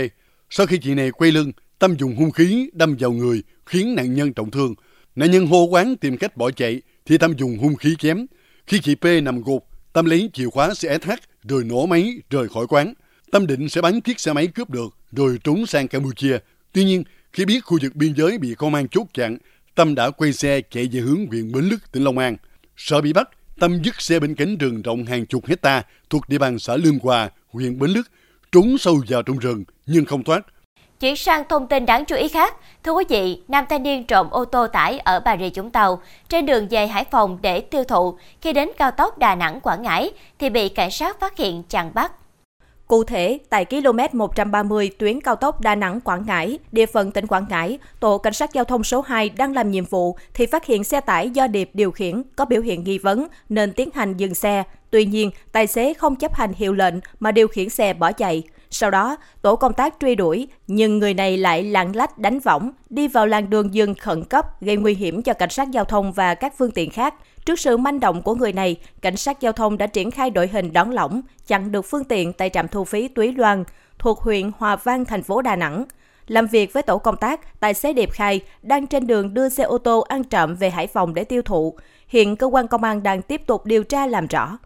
Sau 0.50 0.66
khi 0.68 0.78
chị 0.78 0.94
này 0.94 1.12
quay 1.12 1.32
lưng, 1.32 1.52
Tâm 1.80 1.96
dùng 1.98 2.16
hung 2.16 2.32
khí 2.32 2.70
đâm 2.74 2.96
vào 3.00 3.12
người 3.12 3.44
khiến 3.66 3.96
nạn 3.96 4.16
nhân 4.16 4.34
trọng 4.34 4.52
thương. 4.52 4.76
Nạn 5.16 5.32
nhân 5.32 5.48
hô 5.48 5.64
quán 5.64 5.96
tìm 5.96 6.18
cách 6.18 6.38
bỏ 6.38 6.52
chạy 6.52 6.82
thì 7.06 7.18
Tâm 7.18 7.34
dùng 7.38 7.58
hung 7.58 7.76
khí 7.76 7.96
chém. 8.00 8.26
Khi 8.68 8.80
chị 8.80 8.96
P 8.96 9.06
nằm 9.24 9.42
gục, 9.42 9.68
Tâm 9.94 10.06
lấy 10.06 10.30
chìa 10.34 10.50
khóa 10.50 10.74
xe 10.74 10.98
SH 11.02 11.10
rồi 11.44 11.64
nổ 11.64 11.86
máy 11.86 12.22
rời 12.30 12.50
khỏi 12.50 12.68
quán. 12.68 12.94
Tâm 13.32 13.48
định 13.48 13.70
sẽ 13.70 13.82
bắn 13.82 14.02
chiếc 14.02 14.20
xe 14.20 14.34
máy 14.34 14.48
cướp 14.48 14.70
được 14.70 14.98
rồi 15.12 15.40
trốn 15.44 15.66
sang 15.66 15.88
Campuchia. 15.88 16.38
Tuy 16.74 16.84
nhiên, 16.84 17.04
khi 17.34 17.46
biết 17.46 17.60
khu 17.64 17.78
vực 17.82 17.96
biên 17.96 18.14
giới 18.16 18.38
bị 18.38 18.56
công 18.58 18.76
an 18.76 18.88
chốt 18.88 19.08
chặn, 19.14 19.38
Tâm 19.76 19.96
đã 19.96 20.10
quay 20.10 20.34
xe 20.34 20.62
chạy 20.62 20.90
về 20.92 21.00
hướng 21.00 21.26
huyện 21.26 21.52
Bến 21.52 21.64
Lức, 21.64 21.92
tỉnh 21.92 22.04
Long 22.04 22.18
An. 22.18 22.38
Sợ 22.80 23.02
bị 23.02 23.14
bắt, 23.14 23.30
Tâm 23.60 23.82
dứt 23.84 24.02
xe 24.02 24.20
bên 24.20 24.36
cánh 24.36 24.58
rừng 24.58 24.82
rộng 24.82 25.06
hàng 25.06 25.26
chục 25.26 25.46
hecta 25.46 25.84
thuộc 26.10 26.30
địa 26.30 26.38
bàn 26.38 26.60
xã 26.60 26.76
Lương 26.76 27.00
Hòa, 27.00 27.30
huyện 27.50 27.80
Bến 27.80 27.90
Lức, 27.90 28.12
trốn 28.52 28.78
sâu 28.78 29.02
vào 29.08 29.22
trong 29.22 29.38
rừng 29.38 29.64
nhưng 29.86 30.06
không 30.06 30.24
thoát. 30.24 30.46
Chuyển 31.00 31.16
sang 31.16 31.44
thông 31.50 31.68
tin 31.68 31.86
đáng 31.86 32.06
chú 32.06 32.16
ý 32.16 32.28
khác, 32.28 32.56
thưa 32.84 32.92
quý 32.92 33.04
vị, 33.10 33.42
nam 33.48 33.66
thanh 33.70 33.84
niên 33.84 34.04
trộm 34.04 34.30
ô 34.30 34.46
tô 34.46 34.68
tải 34.68 35.00
ở 35.00 35.20
Bà 35.20 35.38
Rịa 35.38 35.50
Vũng 35.56 35.72
Tàu 35.72 36.02
trên 36.30 36.46
đường 36.46 36.68
về 36.68 36.88
Hải 36.88 37.06
Phòng 37.12 37.40
để 37.42 37.62
tiêu 37.62 37.84
thụ, 37.84 38.18
khi 38.42 38.54
đến 38.54 38.70
cao 38.78 38.92
tốc 38.92 39.18
Đà 39.18 39.36
Nẵng 39.36 39.62
Quảng 39.62 39.82
Ngãi 39.82 40.12
thì 40.40 40.50
bị 40.50 40.70
cảnh 40.70 40.92
sát 40.92 41.20
phát 41.20 41.38
hiện 41.38 41.64
chặn 41.64 41.94
bắt. 41.94 42.12
Cụ 42.90 43.04
thể, 43.04 43.40
tại 43.50 43.66
km 43.66 44.18
130 44.18 44.92
tuyến 44.98 45.22
cao 45.22 45.36
tốc 45.36 45.62
Đà 45.62 45.76
Nẵng 45.76 46.02
Quảng 46.02 46.24
Ngãi, 46.28 46.60
địa 46.72 46.86
phận 46.86 47.12
tỉnh 47.12 47.28
Quảng 47.28 47.46
Ngãi, 47.50 47.80
tổ 48.00 48.18
cảnh 48.18 48.34
sát 48.34 48.54
giao 48.54 48.64
thông 48.64 48.84
số 48.84 49.02
2 49.02 49.30
đang 49.30 49.54
làm 49.54 49.72
nhiệm 49.72 49.86
vụ 49.86 50.18
thì 50.34 50.46
phát 50.46 50.66
hiện 50.66 50.84
xe 50.84 51.02
tải 51.02 51.30
do 51.30 51.48
Điệp 51.48 51.70
điều 51.74 51.92
khiển 51.92 52.24
có 52.36 52.46
biểu 52.46 52.62
hiện 52.62 52.84
nghi 52.84 52.98
vấn 52.98 53.28
nên 53.50 53.74
tiến 53.74 53.90
hành 53.94 54.18
dừng 54.18 54.36
xe. 54.36 54.64
Tuy 54.92 55.06
nhiên, 55.06 55.32
tài 55.52 55.68
xế 55.68 55.94
không 55.94 56.16
chấp 56.16 56.34
hành 56.34 56.54
hiệu 56.54 56.74
lệnh 56.74 56.94
mà 57.20 57.32
điều 57.32 57.48
khiển 57.48 57.70
xe 57.70 57.94
bỏ 57.94 58.12
chạy. 58.12 58.44
Sau 58.70 58.92
đó, 58.92 59.18
tổ 59.42 59.56
công 59.56 59.74
tác 59.74 59.96
truy 60.00 60.16
đuổi, 60.16 60.48
nhưng 60.68 61.00
người 61.00 61.14
này 61.14 61.38
lại 61.38 61.64
lạng 61.64 61.96
lách 61.96 62.18
đánh 62.18 62.40
võng, 62.40 62.72
đi 62.90 63.08
vào 63.08 63.28
làn 63.28 63.50
đường 63.50 63.74
dừng 63.74 63.96
khẩn 63.96 64.24
cấp, 64.24 64.62
gây 64.62 64.78
nguy 64.78 64.94
hiểm 64.94 65.22
cho 65.22 65.34
cảnh 65.34 65.50
sát 65.50 65.72
giao 65.72 65.86
thông 65.86 66.12
và 66.12 66.36
các 66.36 66.54
phương 66.58 66.72
tiện 66.72 66.90
khác. 66.90 67.14
Trước 67.50 67.60
sự 67.60 67.78
manh 67.78 68.00
động 68.00 68.22
của 68.22 68.36
người 68.36 68.54
này, 68.54 68.76
cảnh 69.02 69.18
sát 69.18 69.42
giao 69.42 69.52
thông 69.52 69.78
đã 69.78 69.88
triển 69.88 70.12
khai 70.12 70.30
đội 70.30 70.48
hình 70.48 70.74
đón 70.74 70.92
lỏng, 70.92 71.22
chặn 71.48 71.72
được 71.72 71.82
phương 71.82 72.04
tiện 72.04 72.34
tại 72.34 72.50
trạm 72.50 72.68
thu 72.68 72.84
phí 72.84 73.08
Túy 73.08 73.34
Loan, 73.34 73.64
thuộc 74.00 74.20
huyện 74.20 74.52
Hòa 74.58 74.76
Vang, 74.76 75.06
thành 75.06 75.24
phố 75.24 75.42
Đà 75.42 75.56
Nẵng. 75.56 75.86
Làm 76.28 76.48
việc 76.48 76.74
với 76.74 76.84
tổ 76.84 76.98
công 76.98 77.18
tác, 77.18 77.60
tài 77.60 77.74
xế 77.74 77.94
Điệp 77.94 78.12
khai 78.12 78.42
đang 78.62 78.88
trên 78.88 79.08
đường 79.08 79.34
đưa 79.34 79.50
xe 79.50 79.64
ô 79.64 79.78
tô 79.78 80.00
ăn 80.00 80.24
trộm 80.24 80.56
về 80.56 80.70
Hải 80.70 80.88
Phòng 80.88 81.14
để 81.14 81.24
tiêu 81.24 81.42
thụ. 81.42 81.78
Hiện 82.08 82.36
cơ 82.36 82.48
quan 82.48 82.68
công 82.68 82.84
an 82.84 83.04
đang 83.04 83.22
tiếp 83.22 83.42
tục 83.46 83.66
điều 83.66 83.84
tra 83.84 84.08
làm 84.08 84.28
rõ. 84.28 84.58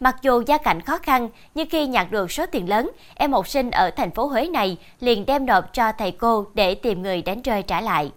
Mặc 0.00 0.16
dù 0.22 0.42
gia 0.46 0.58
cảnh 0.58 0.80
khó 0.80 0.98
khăn, 0.98 1.28
nhưng 1.54 1.68
khi 1.70 1.86
nhặt 1.86 2.10
được 2.10 2.32
số 2.32 2.46
tiền 2.46 2.68
lớn, 2.68 2.90
em 3.14 3.32
học 3.32 3.48
sinh 3.48 3.70
ở 3.70 3.90
thành 3.90 4.10
phố 4.10 4.26
Huế 4.26 4.46
này 4.46 4.76
liền 5.00 5.26
đem 5.26 5.46
nộp 5.46 5.72
cho 5.72 5.92
thầy 5.98 6.10
cô 6.10 6.46
để 6.54 6.74
tìm 6.74 7.02
người 7.02 7.22
đánh 7.22 7.42
rơi 7.42 7.62
trả 7.62 7.80
lại. 7.80 8.12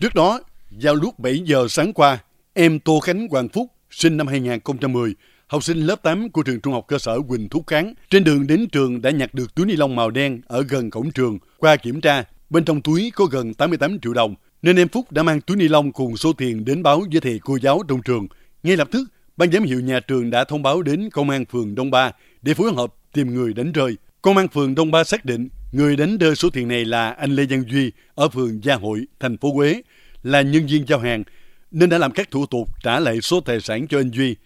Trước 0.00 0.14
đó, 0.14 0.40
vào 0.80 0.94
lúc 0.94 1.18
7 1.18 1.38
giờ 1.44 1.66
sáng 1.68 1.92
qua, 1.92 2.18
em 2.52 2.80
Tô 2.80 3.00
Khánh 3.00 3.28
Hoàng 3.28 3.48
Phúc, 3.48 3.66
sinh 3.90 4.16
năm 4.16 4.26
2010, 4.26 5.14
học 5.46 5.64
sinh 5.64 5.78
lớp 5.78 6.02
8 6.02 6.30
của 6.30 6.42
trường 6.42 6.60
trung 6.60 6.72
học 6.72 6.84
cơ 6.88 6.98
sở 6.98 7.20
Quỳnh 7.28 7.48
Thúc 7.48 7.66
Kháng, 7.66 7.94
trên 8.10 8.24
đường 8.24 8.46
đến 8.46 8.68
trường 8.72 9.02
đã 9.02 9.10
nhặt 9.10 9.34
được 9.34 9.54
túi 9.54 9.66
ni 9.66 9.76
lông 9.76 9.96
màu 9.96 10.10
đen 10.10 10.40
ở 10.46 10.62
gần 10.62 10.90
cổng 10.90 11.10
trường. 11.10 11.38
Qua 11.58 11.76
kiểm 11.76 12.00
tra, 12.00 12.24
bên 12.50 12.64
trong 12.64 12.82
túi 12.82 13.12
có 13.14 13.24
gần 13.24 13.54
88 13.54 14.00
triệu 14.00 14.12
đồng, 14.12 14.34
nên 14.62 14.76
em 14.76 14.88
Phúc 14.88 15.12
đã 15.12 15.22
mang 15.22 15.40
túi 15.40 15.56
ni 15.56 15.68
lông 15.68 15.92
cùng 15.92 16.16
số 16.16 16.32
tiền 16.32 16.64
đến 16.64 16.82
báo 16.82 17.02
với 17.12 17.20
thầy 17.20 17.40
cô 17.44 17.58
giáo 17.62 17.82
trong 17.88 18.02
trường. 18.02 18.26
Ngay 18.62 18.76
lập 18.76 18.88
tức, 18.90 19.08
ban 19.36 19.52
giám 19.52 19.62
hiệu 19.62 19.80
nhà 19.80 20.00
trường 20.00 20.30
đã 20.30 20.44
thông 20.44 20.62
báo 20.62 20.82
đến 20.82 21.10
công 21.10 21.30
an 21.30 21.44
phường 21.44 21.74
Đông 21.74 21.90
Ba 21.90 22.12
để 22.42 22.54
phối 22.54 22.72
hợp 22.72 22.94
tìm 23.12 23.34
người 23.34 23.52
đánh 23.52 23.72
rơi. 23.72 23.96
Công 24.22 24.36
an 24.36 24.48
phường 24.48 24.74
Đông 24.74 24.90
Ba 24.90 25.04
xác 25.04 25.24
định 25.24 25.48
người 25.72 25.96
đánh 25.96 26.18
rơi 26.18 26.36
số 26.36 26.50
tiền 26.50 26.68
này 26.68 26.84
là 26.84 27.10
anh 27.10 27.36
Lê 27.36 27.46
Văn 27.50 27.64
Duy 27.70 27.92
ở 28.14 28.28
phường 28.28 28.64
Gia 28.64 28.74
Hội, 28.74 29.06
thành 29.20 29.36
phố 29.36 29.52
Huế, 29.52 29.82
là 30.22 30.42
nhân 30.42 30.66
viên 30.66 30.88
giao 30.88 30.98
hàng 30.98 31.22
nên 31.70 31.90
đã 31.90 31.98
làm 31.98 32.12
các 32.12 32.30
thủ 32.30 32.46
tục 32.46 32.68
trả 32.82 33.00
lại 33.00 33.20
số 33.20 33.40
tài 33.40 33.60
sản 33.60 33.86
cho 33.88 33.98
anh 34.00 34.10
Duy. 34.10 34.36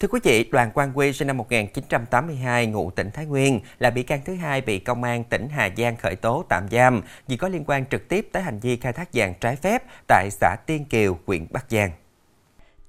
Thưa 0.00 0.08
quý 0.08 0.20
vị, 0.22 0.44
Đoàn 0.52 0.70
Quang 0.70 0.92
Quy 0.94 1.12
sinh 1.12 1.26
năm 1.26 1.36
1982, 1.36 2.66
ngụ 2.66 2.90
tỉnh 2.90 3.10
Thái 3.10 3.26
Nguyên, 3.26 3.60
là 3.78 3.90
bị 3.90 4.02
can 4.02 4.20
thứ 4.24 4.34
hai 4.34 4.60
bị 4.60 4.78
công 4.78 5.02
an 5.02 5.24
tỉnh 5.24 5.48
Hà 5.48 5.70
Giang 5.76 5.96
khởi 5.96 6.16
tố 6.16 6.44
tạm 6.48 6.68
giam 6.70 7.02
vì 7.28 7.36
có 7.36 7.48
liên 7.48 7.64
quan 7.66 7.84
trực 7.90 8.08
tiếp 8.08 8.28
tới 8.32 8.42
hành 8.42 8.60
vi 8.60 8.76
khai 8.76 8.92
thác 8.92 9.08
vàng 9.12 9.34
trái 9.40 9.56
phép 9.56 9.82
tại 10.08 10.28
xã 10.30 10.56
Tiên 10.66 10.84
Kiều, 10.84 11.18
huyện 11.26 11.46
Bắc 11.50 11.64
Giang. 11.70 11.90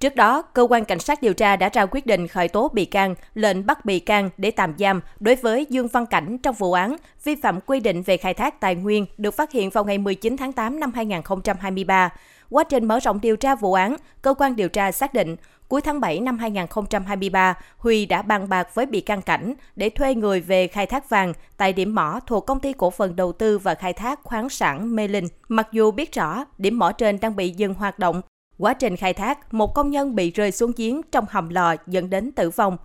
Trước 0.00 0.16
đó, 0.16 0.42
cơ 0.42 0.66
quan 0.70 0.84
cảnh 0.84 0.98
sát 0.98 1.22
điều 1.22 1.34
tra 1.34 1.56
đã 1.56 1.68
ra 1.68 1.86
quyết 1.86 2.06
định 2.06 2.28
khởi 2.28 2.48
tố 2.48 2.68
bị 2.68 2.84
can, 2.84 3.14
lệnh 3.34 3.66
bắt 3.66 3.84
bị 3.84 4.00
can 4.00 4.30
để 4.36 4.50
tạm 4.50 4.74
giam 4.78 5.00
đối 5.20 5.34
với 5.34 5.66
Dương 5.70 5.88
Văn 5.88 6.06
Cảnh 6.06 6.38
trong 6.38 6.54
vụ 6.54 6.72
án 6.72 6.96
vi 7.24 7.34
phạm 7.34 7.60
quy 7.60 7.80
định 7.80 8.02
về 8.02 8.16
khai 8.16 8.34
thác 8.34 8.60
tài 8.60 8.74
nguyên 8.74 9.06
được 9.18 9.34
phát 9.34 9.52
hiện 9.52 9.70
vào 9.70 9.84
ngày 9.84 9.98
19 9.98 10.36
tháng 10.36 10.52
8 10.52 10.80
năm 10.80 10.92
2023. 10.94 12.10
Quá 12.50 12.64
trình 12.64 12.84
mở 12.84 12.98
rộng 12.98 13.20
điều 13.20 13.36
tra 13.36 13.54
vụ 13.54 13.72
án, 13.72 13.96
cơ 14.22 14.34
quan 14.34 14.56
điều 14.56 14.68
tra 14.68 14.92
xác 14.92 15.14
định 15.14 15.36
cuối 15.68 15.80
tháng 15.80 16.00
7 16.00 16.20
năm 16.20 16.38
2023, 16.38 17.54
Huy 17.76 18.06
đã 18.06 18.22
bàn 18.22 18.48
bạc 18.48 18.74
với 18.74 18.86
bị 18.86 19.00
can 19.00 19.22
Cảnh 19.22 19.54
để 19.76 19.90
thuê 19.90 20.14
người 20.14 20.40
về 20.40 20.66
khai 20.66 20.86
thác 20.86 21.08
vàng 21.08 21.32
tại 21.56 21.72
điểm 21.72 21.94
mỏ 21.94 22.20
thuộc 22.26 22.46
công 22.46 22.60
ty 22.60 22.72
cổ 22.72 22.90
phần 22.90 23.16
đầu 23.16 23.32
tư 23.32 23.58
và 23.58 23.74
khai 23.74 23.92
thác 23.92 24.22
khoáng 24.22 24.48
sản 24.48 24.96
Mê 24.96 25.08
Linh. 25.08 25.28
Mặc 25.48 25.68
dù 25.72 25.90
biết 25.90 26.14
rõ 26.14 26.44
điểm 26.58 26.78
mỏ 26.78 26.92
trên 26.92 27.20
đang 27.20 27.36
bị 27.36 27.50
dừng 27.50 27.74
hoạt 27.74 27.98
động 27.98 28.22
Quá 28.58 28.74
trình 28.74 28.96
khai 28.96 29.12
thác, 29.12 29.54
một 29.54 29.74
công 29.74 29.90
nhân 29.90 30.14
bị 30.14 30.30
rơi 30.30 30.52
xuống 30.52 30.72
giếng 30.76 31.00
trong 31.12 31.24
hầm 31.28 31.48
lò 31.48 31.74
dẫn 31.86 32.10
đến 32.10 32.32
tử 32.32 32.50
vong. 32.50 32.76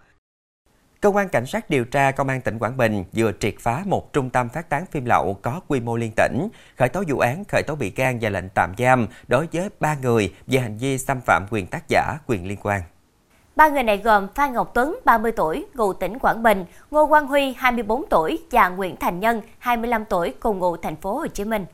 Cơ 1.01 1.09
quan 1.09 1.29
Cảnh 1.29 1.45
sát 1.45 1.69
điều 1.69 1.85
tra 1.85 2.11
Công 2.11 2.27
an 2.27 2.41
tỉnh 2.41 2.59
Quảng 2.59 2.77
Bình 2.77 3.03
vừa 3.13 3.31
triệt 3.39 3.55
phá 3.59 3.83
một 3.85 4.13
trung 4.13 4.29
tâm 4.29 4.49
phát 4.49 4.69
tán 4.69 4.85
phim 4.91 5.05
lậu 5.05 5.37
có 5.41 5.61
quy 5.67 5.79
mô 5.79 5.97
liên 5.97 6.11
tỉnh, 6.15 6.49
khởi 6.77 6.89
tố 6.89 7.03
vụ 7.07 7.19
án, 7.19 7.43
khởi 7.47 7.63
tố 7.63 7.75
bị 7.75 7.89
can 7.89 8.17
và 8.21 8.29
lệnh 8.29 8.49
tạm 8.55 8.73
giam 8.77 9.07
đối 9.27 9.47
với 9.53 9.69
ba 9.79 9.97
người 10.01 10.33
về 10.47 10.59
hành 10.59 10.77
vi 10.77 10.97
xâm 10.97 11.21
phạm 11.21 11.45
quyền 11.51 11.67
tác 11.67 11.83
giả, 11.89 12.17
quyền 12.27 12.47
liên 12.47 12.57
quan. 12.63 12.81
Ba 13.55 13.69
người 13.69 13.83
này 13.83 13.97
gồm 13.97 14.27
Phan 14.35 14.53
Ngọc 14.53 14.71
Tuấn, 14.73 14.99
30 15.05 15.31
tuổi, 15.31 15.65
ngụ 15.73 15.93
tỉnh 15.93 16.19
Quảng 16.19 16.43
Bình, 16.43 16.65
Ngô 16.91 17.07
Quang 17.07 17.27
Huy, 17.27 17.53
24 17.57 18.05
tuổi 18.09 18.39
và 18.51 18.69
Nguyễn 18.69 18.95
Thành 18.95 19.19
Nhân, 19.19 19.41
25 19.57 20.05
tuổi, 20.05 20.33
cùng 20.39 20.59
ngụ 20.59 20.77
thành 20.77 20.95
phố 20.95 21.17
Hồ 21.17 21.27
Chí 21.27 21.45
Minh. 21.45 21.65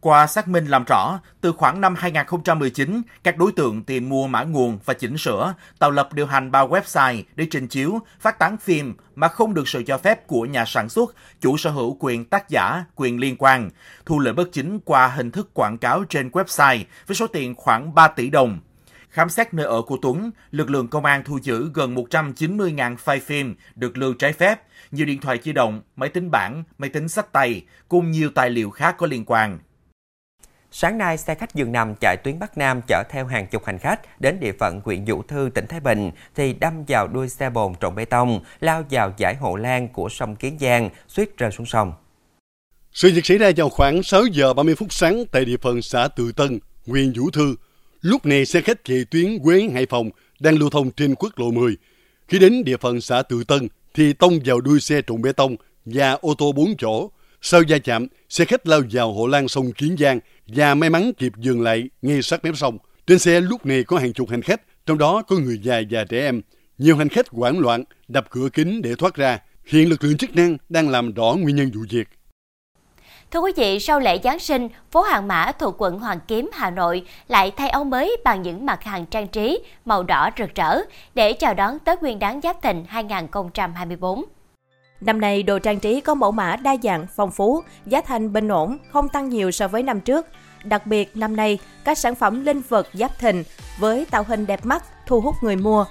Qua 0.00 0.26
xác 0.26 0.48
minh 0.48 0.66
làm 0.66 0.84
rõ, 0.84 1.20
từ 1.40 1.52
khoảng 1.52 1.80
năm 1.80 1.94
2019, 1.98 3.02
các 3.24 3.36
đối 3.38 3.52
tượng 3.52 3.82
tìm 3.82 4.08
mua 4.08 4.26
mã 4.26 4.42
nguồn 4.42 4.78
và 4.84 4.94
chỉnh 4.94 5.18
sửa, 5.18 5.54
tạo 5.78 5.90
lập 5.90 6.12
điều 6.12 6.26
hành 6.26 6.50
ba 6.50 6.66
website 6.66 7.22
để 7.34 7.46
trình 7.50 7.68
chiếu, 7.68 7.98
phát 8.20 8.38
tán 8.38 8.56
phim 8.56 8.94
mà 9.14 9.28
không 9.28 9.54
được 9.54 9.68
sự 9.68 9.82
cho 9.86 9.98
phép 9.98 10.26
của 10.26 10.44
nhà 10.44 10.64
sản 10.64 10.88
xuất, 10.88 11.14
chủ 11.40 11.56
sở 11.56 11.70
hữu 11.70 11.96
quyền 12.00 12.24
tác 12.24 12.48
giả, 12.48 12.84
quyền 12.94 13.20
liên 13.20 13.36
quan, 13.38 13.70
thu 14.06 14.18
lợi 14.18 14.32
bất 14.32 14.52
chính 14.52 14.80
qua 14.80 15.08
hình 15.08 15.30
thức 15.30 15.54
quảng 15.54 15.78
cáo 15.78 16.04
trên 16.04 16.28
website 16.28 16.84
với 17.06 17.14
số 17.14 17.26
tiền 17.26 17.54
khoảng 17.54 17.94
3 17.94 18.08
tỷ 18.08 18.30
đồng. 18.30 18.60
Khám 19.10 19.28
xét 19.28 19.54
nơi 19.54 19.66
ở 19.66 19.82
của 19.82 19.98
Tuấn, 20.02 20.30
lực 20.50 20.70
lượng 20.70 20.88
công 20.88 21.04
an 21.04 21.24
thu 21.24 21.38
giữ 21.42 21.70
gần 21.74 21.94
190.000 21.94 22.96
file 22.96 23.20
phim 23.20 23.54
được 23.74 23.96
lưu 23.96 24.14
trái 24.14 24.32
phép, 24.32 24.62
nhiều 24.90 25.06
điện 25.06 25.20
thoại 25.20 25.40
di 25.42 25.52
động, 25.52 25.82
máy 25.96 26.08
tính 26.08 26.30
bảng, 26.30 26.64
máy 26.78 26.90
tính 26.90 27.08
sách 27.08 27.32
tay, 27.32 27.62
cùng 27.88 28.10
nhiều 28.10 28.30
tài 28.34 28.50
liệu 28.50 28.70
khác 28.70 28.94
có 28.98 29.06
liên 29.06 29.24
quan. 29.26 29.58
Sáng 30.78 30.98
nay, 30.98 31.18
xe 31.18 31.34
khách 31.34 31.54
dừng 31.54 31.72
nằm 31.72 31.94
chạy 32.00 32.16
tuyến 32.16 32.38
Bắc 32.38 32.58
Nam 32.58 32.80
chở 32.88 33.02
theo 33.10 33.26
hàng 33.26 33.46
chục 33.46 33.64
hành 33.64 33.78
khách 33.78 34.20
đến 34.20 34.40
địa 34.40 34.52
phận 34.52 34.80
huyện 34.84 35.04
Vũ 35.04 35.22
Thư, 35.22 35.50
tỉnh 35.54 35.66
Thái 35.66 35.80
Bình 35.80 36.10
thì 36.34 36.52
đâm 36.52 36.84
vào 36.88 37.08
đuôi 37.08 37.28
xe 37.28 37.50
bồn 37.50 37.74
trộn 37.80 37.94
bê 37.94 38.04
tông, 38.04 38.40
lao 38.60 38.84
vào 38.90 39.14
giải 39.16 39.34
hộ 39.34 39.56
lan 39.56 39.88
của 39.88 40.08
sông 40.08 40.36
Kiến 40.36 40.56
Giang, 40.60 40.90
suýt 41.08 41.38
rơi 41.38 41.50
xuống 41.50 41.66
sông. 41.66 41.92
Sự 42.92 43.12
việc 43.14 43.26
xảy 43.26 43.38
ra 43.38 43.50
vào 43.56 43.68
khoảng 43.68 44.02
6 44.02 44.26
giờ 44.26 44.52
30 44.52 44.74
phút 44.74 44.92
sáng 44.92 45.24
tại 45.32 45.44
địa 45.44 45.56
phận 45.56 45.82
xã 45.82 46.08
Tự 46.08 46.32
Tân, 46.32 46.58
huyện 46.86 47.12
Vũ 47.16 47.30
Thư. 47.30 47.56
Lúc 48.00 48.26
này 48.26 48.46
xe 48.46 48.60
khách 48.60 48.84
chạy 48.84 49.04
tuyến 49.10 49.38
Quế 49.42 49.68
Hải 49.74 49.86
Phòng 49.86 50.10
đang 50.40 50.58
lưu 50.58 50.70
thông 50.70 50.90
trên 50.90 51.14
quốc 51.14 51.32
lộ 51.36 51.50
10. 51.50 51.76
Khi 52.28 52.38
đến 52.38 52.64
địa 52.64 52.76
phận 52.76 53.00
xã 53.00 53.22
Tự 53.22 53.44
Tân 53.44 53.68
thì 53.94 54.12
tông 54.12 54.38
vào 54.44 54.60
đuôi 54.60 54.80
xe 54.80 55.00
trộn 55.06 55.22
bê 55.22 55.32
tông 55.32 55.56
và 55.84 56.12
ô 56.12 56.34
tô 56.38 56.52
4 56.52 56.76
chỗ. 56.78 57.10
Sau 57.42 57.62
va 57.68 57.78
chạm, 57.78 58.06
xe 58.28 58.44
khách 58.44 58.66
lao 58.66 58.80
vào 58.92 59.12
hộ 59.12 59.26
lan 59.26 59.48
sông 59.48 59.72
Kiến 59.72 59.96
Giang 59.98 60.20
và 60.46 60.74
may 60.74 60.90
mắn 60.90 61.12
kịp 61.18 61.32
dừng 61.36 61.62
lại 61.62 61.88
ngay 62.02 62.22
sát 62.22 62.44
mép 62.44 62.56
sông. 62.56 62.78
Trên 63.06 63.18
xe 63.18 63.40
lúc 63.40 63.66
này 63.66 63.84
có 63.84 63.98
hàng 63.98 64.12
chục 64.12 64.30
hành 64.30 64.42
khách, 64.42 64.60
trong 64.86 64.98
đó 64.98 65.22
có 65.22 65.36
người 65.36 65.58
già 65.62 65.80
và 65.90 66.04
trẻ 66.04 66.20
em. 66.20 66.42
Nhiều 66.78 66.96
hành 66.96 67.08
khách 67.08 67.28
hoảng 67.28 67.58
loạn, 67.58 67.84
đập 68.08 68.30
cửa 68.30 68.48
kính 68.52 68.82
để 68.82 68.94
thoát 68.94 69.14
ra. 69.14 69.38
Hiện 69.66 69.88
lực 69.88 70.04
lượng 70.04 70.16
chức 70.16 70.36
năng 70.36 70.56
đang 70.68 70.88
làm 70.88 71.14
rõ 71.14 71.34
nguyên 71.38 71.56
nhân 71.56 71.70
vụ 71.74 71.80
việc. 71.90 72.08
Thưa 73.30 73.40
quý 73.40 73.52
vị, 73.56 73.80
sau 73.80 74.00
lễ 74.00 74.18
Giáng 74.24 74.38
sinh, 74.38 74.68
phố 74.90 75.02
Hàng 75.02 75.28
Mã 75.28 75.52
thuộc 75.58 75.74
quận 75.78 75.98
Hoàng 75.98 76.18
Kiếm, 76.28 76.50
Hà 76.54 76.70
Nội 76.70 77.02
lại 77.28 77.52
thay 77.56 77.68
áo 77.68 77.84
mới 77.84 78.16
bằng 78.24 78.42
những 78.42 78.66
mặt 78.66 78.84
hàng 78.84 79.06
trang 79.06 79.28
trí 79.28 79.58
màu 79.84 80.02
đỏ 80.02 80.30
rực 80.38 80.54
rỡ 80.54 80.78
để 81.14 81.32
chào 81.32 81.54
đón 81.54 81.78
Tết 81.78 82.02
Nguyên 82.02 82.18
đán 82.18 82.40
Giáp 82.40 82.62
Thìn 82.62 82.84
2024. 82.88 84.24
Năm 85.00 85.20
nay, 85.20 85.42
đồ 85.42 85.58
trang 85.58 85.80
trí 85.80 86.00
có 86.00 86.14
mẫu 86.14 86.32
mã 86.32 86.56
đa 86.56 86.76
dạng, 86.82 87.06
phong 87.16 87.30
phú, 87.30 87.62
giá 87.86 88.00
thành 88.00 88.32
bình 88.32 88.48
ổn, 88.48 88.78
không 88.92 89.08
tăng 89.08 89.28
nhiều 89.28 89.50
so 89.50 89.68
với 89.68 89.82
năm 89.82 90.00
trước. 90.00 90.26
Đặc 90.64 90.86
biệt, 90.86 91.16
năm 91.16 91.36
nay, 91.36 91.58
các 91.84 91.98
sản 91.98 92.14
phẩm 92.14 92.44
linh 92.44 92.62
vật 92.68 92.88
giáp 92.92 93.18
thìn 93.18 93.42
với 93.78 94.06
tạo 94.10 94.24
hình 94.28 94.46
đẹp 94.46 94.66
mắt, 94.66 94.84
thu 95.06 95.20
hút 95.20 95.34
người 95.42 95.56
mua. 95.56 95.84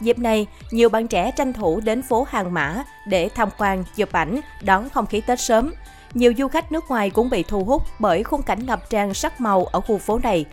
Dịp 0.00 0.18
này, 0.18 0.46
nhiều 0.70 0.88
bạn 0.88 1.08
trẻ 1.08 1.30
tranh 1.30 1.52
thủ 1.52 1.80
đến 1.80 2.02
phố 2.02 2.26
Hàng 2.30 2.54
Mã 2.54 2.84
để 3.06 3.28
tham 3.34 3.48
quan, 3.58 3.84
chụp 3.96 4.12
ảnh, 4.12 4.40
đón 4.62 4.90
không 4.90 5.06
khí 5.06 5.20
Tết 5.20 5.40
sớm. 5.40 5.72
Nhiều 6.14 6.32
du 6.38 6.48
khách 6.48 6.72
nước 6.72 6.84
ngoài 6.88 7.10
cũng 7.10 7.30
bị 7.30 7.42
thu 7.42 7.64
hút 7.64 7.82
bởi 7.98 8.22
khung 8.22 8.42
cảnh 8.42 8.66
ngập 8.66 8.90
tràn 8.90 9.14
sắc 9.14 9.40
màu 9.40 9.64
ở 9.64 9.80
khu 9.80 9.98
phố 9.98 10.20
này. 10.22 10.44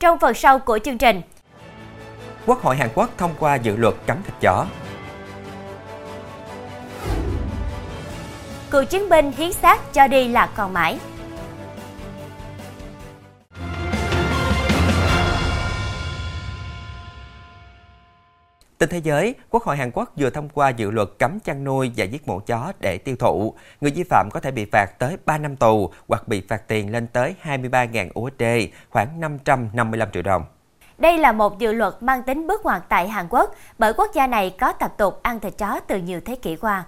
Trong 0.00 0.18
phần 0.18 0.34
sau 0.34 0.58
của 0.58 0.78
chương 0.84 0.98
trình, 0.98 1.22
Quốc 2.46 2.62
hội 2.62 2.76
Hàn 2.76 2.88
Quốc 2.94 3.10
thông 3.18 3.34
qua 3.38 3.54
dự 3.54 3.76
luật 3.76 3.94
cấm 4.06 4.16
thịt 4.22 4.34
chó. 4.40 4.66
Cựu 8.70 8.84
chiến 8.84 9.08
binh 9.08 9.32
hiến 9.32 9.52
xác 9.52 9.92
cho 9.92 10.08
đi 10.08 10.28
là 10.28 10.46
còn 10.56 10.72
mãi. 10.72 10.98
Tin 18.78 18.88
thế 18.88 18.98
giới, 18.98 19.34
Quốc 19.50 19.62
hội 19.62 19.76
Hàn 19.76 19.90
Quốc 19.90 20.12
vừa 20.16 20.30
thông 20.30 20.48
qua 20.48 20.68
dự 20.68 20.90
luật 20.90 21.08
cấm 21.18 21.40
chăn 21.40 21.64
nuôi 21.64 21.92
và 21.96 22.04
giết 22.04 22.28
mổ 22.28 22.40
chó 22.40 22.72
để 22.80 22.98
tiêu 22.98 23.16
thụ. 23.16 23.54
Người 23.80 23.90
vi 23.90 24.02
phạm 24.10 24.28
có 24.32 24.40
thể 24.40 24.50
bị 24.50 24.66
phạt 24.72 24.86
tới 24.98 25.16
3 25.26 25.38
năm 25.38 25.56
tù 25.56 25.92
hoặc 26.08 26.28
bị 26.28 26.42
phạt 26.48 26.68
tiền 26.68 26.92
lên 26.92 27.06
tới 27.06 27.34
23.000 27.42 28.08
USD, 28.20 28.72
khoảng 28.90 29.20
555 29.20 30.08
triệu 30.12 30.22
đồng. 30.22 30.44
Đây 30.98 31.18
là 31.18 31.32
một 31.32 31.58
dự 31.58 31.72
luật 31.72 31.94
mang 32.00 32.22
tính 32.22 32.46
bước 32.46 32.64
ngoặt 32.64 32.82
tại 32.88 33.08
Hàn 33.08 33.26
Quốc 33.30 33.54
bởi 33.78 33.92
quốc 33.92 34.10
gia 34.14 34.26
này 34.26 34.56
có 34.60 34.72
tập 34.72 34.94
tục 34.96 35.20
ăn 35.22 35.40
thịt 35.40 35.58
chó 35.58 35.80
từ 35.80 35.98
nhiều 35.98 36.20
thế 36.24 36.36
kỷ 36.36 36.56
qua. 36.56 36.84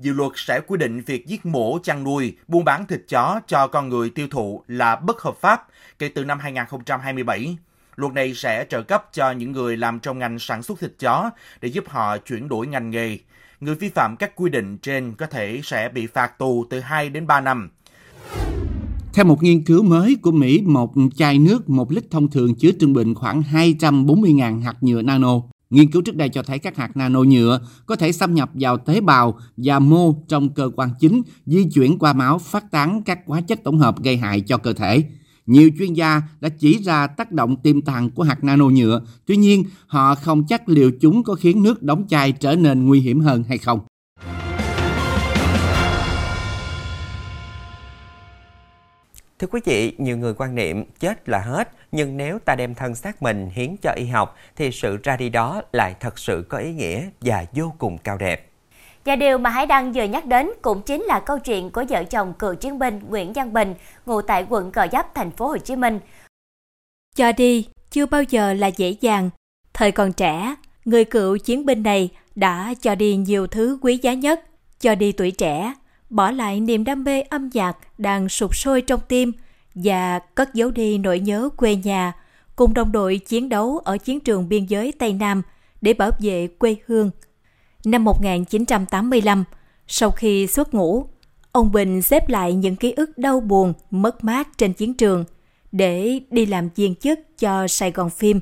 Dự 0.00 0.12
luật 0.12 0.32
sẽ 0.36 0.60
quy 0.66 0.78
định 0.78 1.02
việc 1.06 1.26
giết 1.26 1.46
mổ, 1.46 1.78
chăn 1.82 2.04
nuôi, 2.04 2.36
buôn 2.48 2.64
bán 2.64 2.86
thịt 2.86 3.00
chó 3.08 3.40
cho 3.46 3.66
con 3.66 3.88
người 3.88 4.10
tiêu 4.10 4.28
thụ 4.30 4.62
là 4.68 4.96
bất 4.96 5.22
hợp 5.22 5.36
pháp 5.40 5.66
kể 5.98 6.08
từ 6.08 6.24
năm 6.24 6.38
2027. 6.38 7.56
Luật 7.96 8.12
này 8.12 8.34
sẽ 8.34 8.66
trợ 8.70 8.82
cấp 8.82 9.08
cho 9.12 9.30
những 9.30 9.52
người 9.52 9.76
làm 9.76 10.00
trong 10.00 10.18
ngành 10.18 10.38
sản 10.38 10.62
xuất 10.62 10.80
thịt 10.80 10.92
chó 10.98 11.30
để 11.60 11.68
giúp 11.68 11.84
họ 11.88 12.16
chuyển 12.18 12.48
đổi 12.48 12.66
ngành 12.66 12.90
nghề. 12.90 13.18
Người 13.60 13.74
vi 13.74 13.88
phạm 13.88 14.16
các 14.16 14.36
quy 14.36 14.50
định 14.50 14.78
trên 14.78 15.14
có 15.14 15.26
thể 15.26 15.60
sẽ 15.64 15.88
bị 15.88 16.06
phạt 16.06 16.38
tù 16.38 16.64
từ 16.70 16.80
2 16.80 17.08
đến 17.08 17.26
3 17.26 17.40
năm. 17.40 17.70
Theo 19.14 19.24
một 19.24 19.42
nghiên 19.42 19.64
cứu 19.64 19.82
mới 19.82 20.16
của 20.22 20.32
Mỹ, 20.32 20.62
một 20.66 20.92
chai 21.16 21.38
nước 21.38 21.70
1 21.70 21.92
lít 21.92 22.10
thông 22.10 22.30
thường 22.30 22.54
chứa 22.54 22.70
trung 22.80 22.92
bình 22.92 23.14
khoảng 23.14 23.42
240.000 23.52 24.62
hạt 24.62 24.76
nhựa 24.80 25.02
nano. 25.02 25.40
Nghiên 25.70 25.90
cứu 25.90 26.02
trước 26.02 26.16
đây 26.16 26.28
cho 26.28 26.42
thấy 26.42 26.58
các 26.58 26.76
hạt 26.76 26.96
nano 26.96 27.20
nhựa 27.20 27.60
có 27.86 27.96
thể 27.96 28.12
xâm 28.12 28.34
nhập 28.34 28.50
vào 28.54 28.78
tế 28.78 29.00
bào 29.00 29.38
và 29.56 29.78
mô 29.78 30.14
trong 30.28 30.48
cơ 30.48 30.70
quan 30.76 30.90
chính, 31.00 31.22
di 31.46 31.64
chuyển 31.64 31.98
qua 31.98 32.12
máu, 32.12 32.38
phát 32.38 32.70
tán 32.70 33.02
các 33.02 33.18
hóa 33.26 33.40
chất 33.40 33.60
tổng 33.64 33.78
hợp 33.78 34.02
gây 34.02 34.16
hại 34.16 34.40
cho 34.40 34.58
cơ 34.58 34.72
thể. 34.72 35.04
Nhiều 35.46 35.70
chuyên 35.78 35.92
gia 35.92 36.22
đã 36.40 36.48
chỉ 36.48 36.78
ra 36.82 37.06
tác 37.06 37.32
động 37.32 37.56
tiềm 37.56 37.82
tàng 37.82 38.10
của 38.10 38.22
hạt 38.22 38.44
nano 38.44 38.64
nhựa, 38.64 39.00
tuy 39.26 39.36
nhiên 39.36 39.64
họ 39.86 40.14
không 40.14 40.46
chắc 40.46 40.68
liệu 40.68 40.90
chúng 41.00 41.22
có 41.22 41.34
khiến 41.34 41.62
nước 41.62 41.82
đóng 41.82 42.06
chai 42.08 42.32
trở 42.32 42.56
nên 42.56 42.86
nguy 42.86 43.00
hiểm 43.00 43.20
hơn 43.20 43.42
hay 43.42 43.58
không. 43.58 43.80
Thưa 49.38 49.46
quý 49.50 49.60
vị, 49.64 49.92
nhiều 49.98 50.16
người 50.16 50.34
quan 50.34 50.54
niệm 50.54 50.84
chết 51.00 51.28
là 51.28 51.40
hết, 51.40 51.68
nhưng 51.92 52.16
nếu 52.16 52.38
ta 52.38 52.54
đem 52.54 52.74
thân 52.74 52.94
xác 52.94 53.22
mình 53.22 53.50
hiến 53.54 53.76
cho 53.76 53.92
y 53.96 54.06
học 54.06 54.36
thì 54.56 54.70
sự 54.70 54.98
ra 55.02 55.16
đi 55.16 55.28
đó 55.28 55.62
lại 55.72 55.94
thật 56.00 56.18
sự 56.18 56.46
có 56.48 56.58
ý 56.58 56.72
nghĩa 56.72 57.08
và 57.20 57.44
vô 57.52 57.74
cùng 57.78 57.98
cao 57.98 58.18
đẹp. 58.18 58.50
Và 59.04 59.16
điều 59.16 59.38
mà 59.38 59.50
Hải 59.50 59.66
Đăng 59.66 59.92
vừa 59.92 60.04
nhắc 60.04 60.26
đến 60.26 60.50
cũng 60.62 60.82
chính 60.82 61.02
là 61.02 61.20
câu 61.20 61.38
chuyện 61.38 61.70
của 61.70 61.84
vợ 61.88 62.04
chồng 62.04 62.32
cựu 62.38 62.54
chiến 62.54 62.78
binh 62.78 63.00
Nguyễn 63.08 63.32
Văn 63.32 63.52
Bình, 63.52 63.74
ngụ 64.06 64.22
tại 64.22 64.46
quận 64.48 64.72
Gò 64.72 64.86
Vấp, 64.92 65.14
thành 65.14 65.30
phố 65.30 65.46
Hồ 65.48 65.58
Chí 65.58 65.76
Minh. 65.76 66.00
Cho 67.16 67.32
đi 67.32 67.68
chưa 67.90 68.06
bao 68.06 68.22
giờ 68.22 68.52
là 68.52 68.66
dễ 68.66 68.94
dàng. 69.00 69.30
Thời 69.72 69.92
còn 69.92 70.12
trẻ, 70.12 70.54
người 70.84 71.04
cựu 71.04 71.38
chiến 71.38 71.66
binh 71.66 71.82
này 71.82 72.08
đã 72.34 72.74
cho 72.80 72.94
đi 72.94 73.16
nhiều 73.16 73.46
thứ 73.46 73.78
quý 73.82 73.98
giá 74.02 74.14
nhất, 74.14 74.40
cho 74.80 74.94
đi 74.94 75.12
tuổi 75.12 75.30
trẻ, 75.30 75.74
bỏ 76.10 76.30
lại 76.30 76.60
niềm 76.60 76.84
đam 76.84 77.04
mê 77.04 77.20
âm 77.20 77.50
nhạc 77.52 77.76
đang 77.98 78.28
sụp 78.28 78.56
sôi 78.56 78.82
trong 78.82 79.00
tim 79.08 79.32
và 79.84 80.18
cất 80.18 80.54
giấu 80.54 80.70
đi 80.70 80.98
nỗi 80.98 81.20
nhớ 81.20 81.48
quê 81.56 81.74
nhà, 81.74 82.12
cùng 82.56 82.74
đồng 82.74 82.92
đội 82.92 83.18
chiến 83.18 83.48
đấu 83.48 83.78
ở 83.78 83.98
chiến 83.98 84.20
trường 84.20 84.48
biên 84.48 84.66
giới 84.66 84.92
Tây 84.92 85.12
Nam 85.12 85.42
để 85.80 85.94
bảo 85.94 86.10
vệ 86.18 86.46
quê 86.46 86.76
hương. 86.86 87.10
Năm 87.84 88.04
1985, 88.04 89.44
sau 89.86 90.10
khi 90.10 90.46
xuất 90.46 90.74
ngũ, 90.74 91.06
ông 91.52 91.72
Bình 91.72 92.02
xếp 92.02 92.28
lại 92.28 92.54
những 92.54 92.76
ký 92.76 92.92
ức 92.92 93.18
đau 93.18 93.40
buồn, 93.40 93.72
mất 93.90 94.24
mát 94.24 94.58
trên 94.58 94.72
chiến 94.72 94.94
trường 94.94 95.24
để 95.72 96.20
đi 96.30 96.46
làm 96.46 96.68
viên 96.76 96.94
chức 96.94 97.38
cho 97.38 97.68
Sài 97.68 97.90
Gòn 97.90 98.10
Phim. 98.10 98.40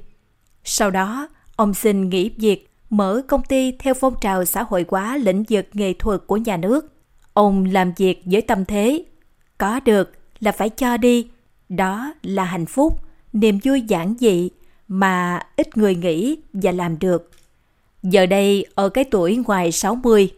Sau 0.65 0.91
đó, 0.91 1.29
ông 1.57 1.75
xin 1.75 2.09
nghỉ 2.09 2.31
việc, 2.37 2.71
mở 2.91 3.23
công 3.29 3.43
ty 3.43 3.73
theo 3.73 3.95
phong 3.95 4.15
trào 4.21 4.45
xã 4.45 4.63
hội 4.63 4.85
hóa 4.89 5.17
lĩnh 5.17 5.45
vực 5.49 5.67
nghệ 5.73 5.93
thuật 5.93 6.21
của 6.27 6.37
nhà 6.37 6.57
nước. 6.57 6.93
Ông 7.33 7.65
làm 7.65 7.93
việc 7.97 8.23
với 8.25 8.43
tâm 8.43 8.65
thế, 8.65 9.05
có 9.59 9.81
được 9.81 10.18
là 10.41 10.53
phải 10.53 10.69
cho 10.69 10.97
đi, 10.97 11.29
đó 11.69 12.13
là 12.23 12.45
hạnh 12.45 12.67
phúc, 12.67 13.01
niềm 13.33 13.59
vui 13.65 13.81
giản 13.81 14.15
dị 14.21 14.51
mà 14.89 15.41
ít 15.57 15.77
người 15.77 15.95
nghĩ 15.95 16.37
và 16.53 16.73
làm 16.73 16.99
được. 16.99 17.31
Giờ 18.03 18.27
đây, 18.27 18.67
ở 18.75 18.89
cái 18.89 19.05
tuổi 19.05 19.37
ngoài 19.47 19.73
60, 19.73 20.31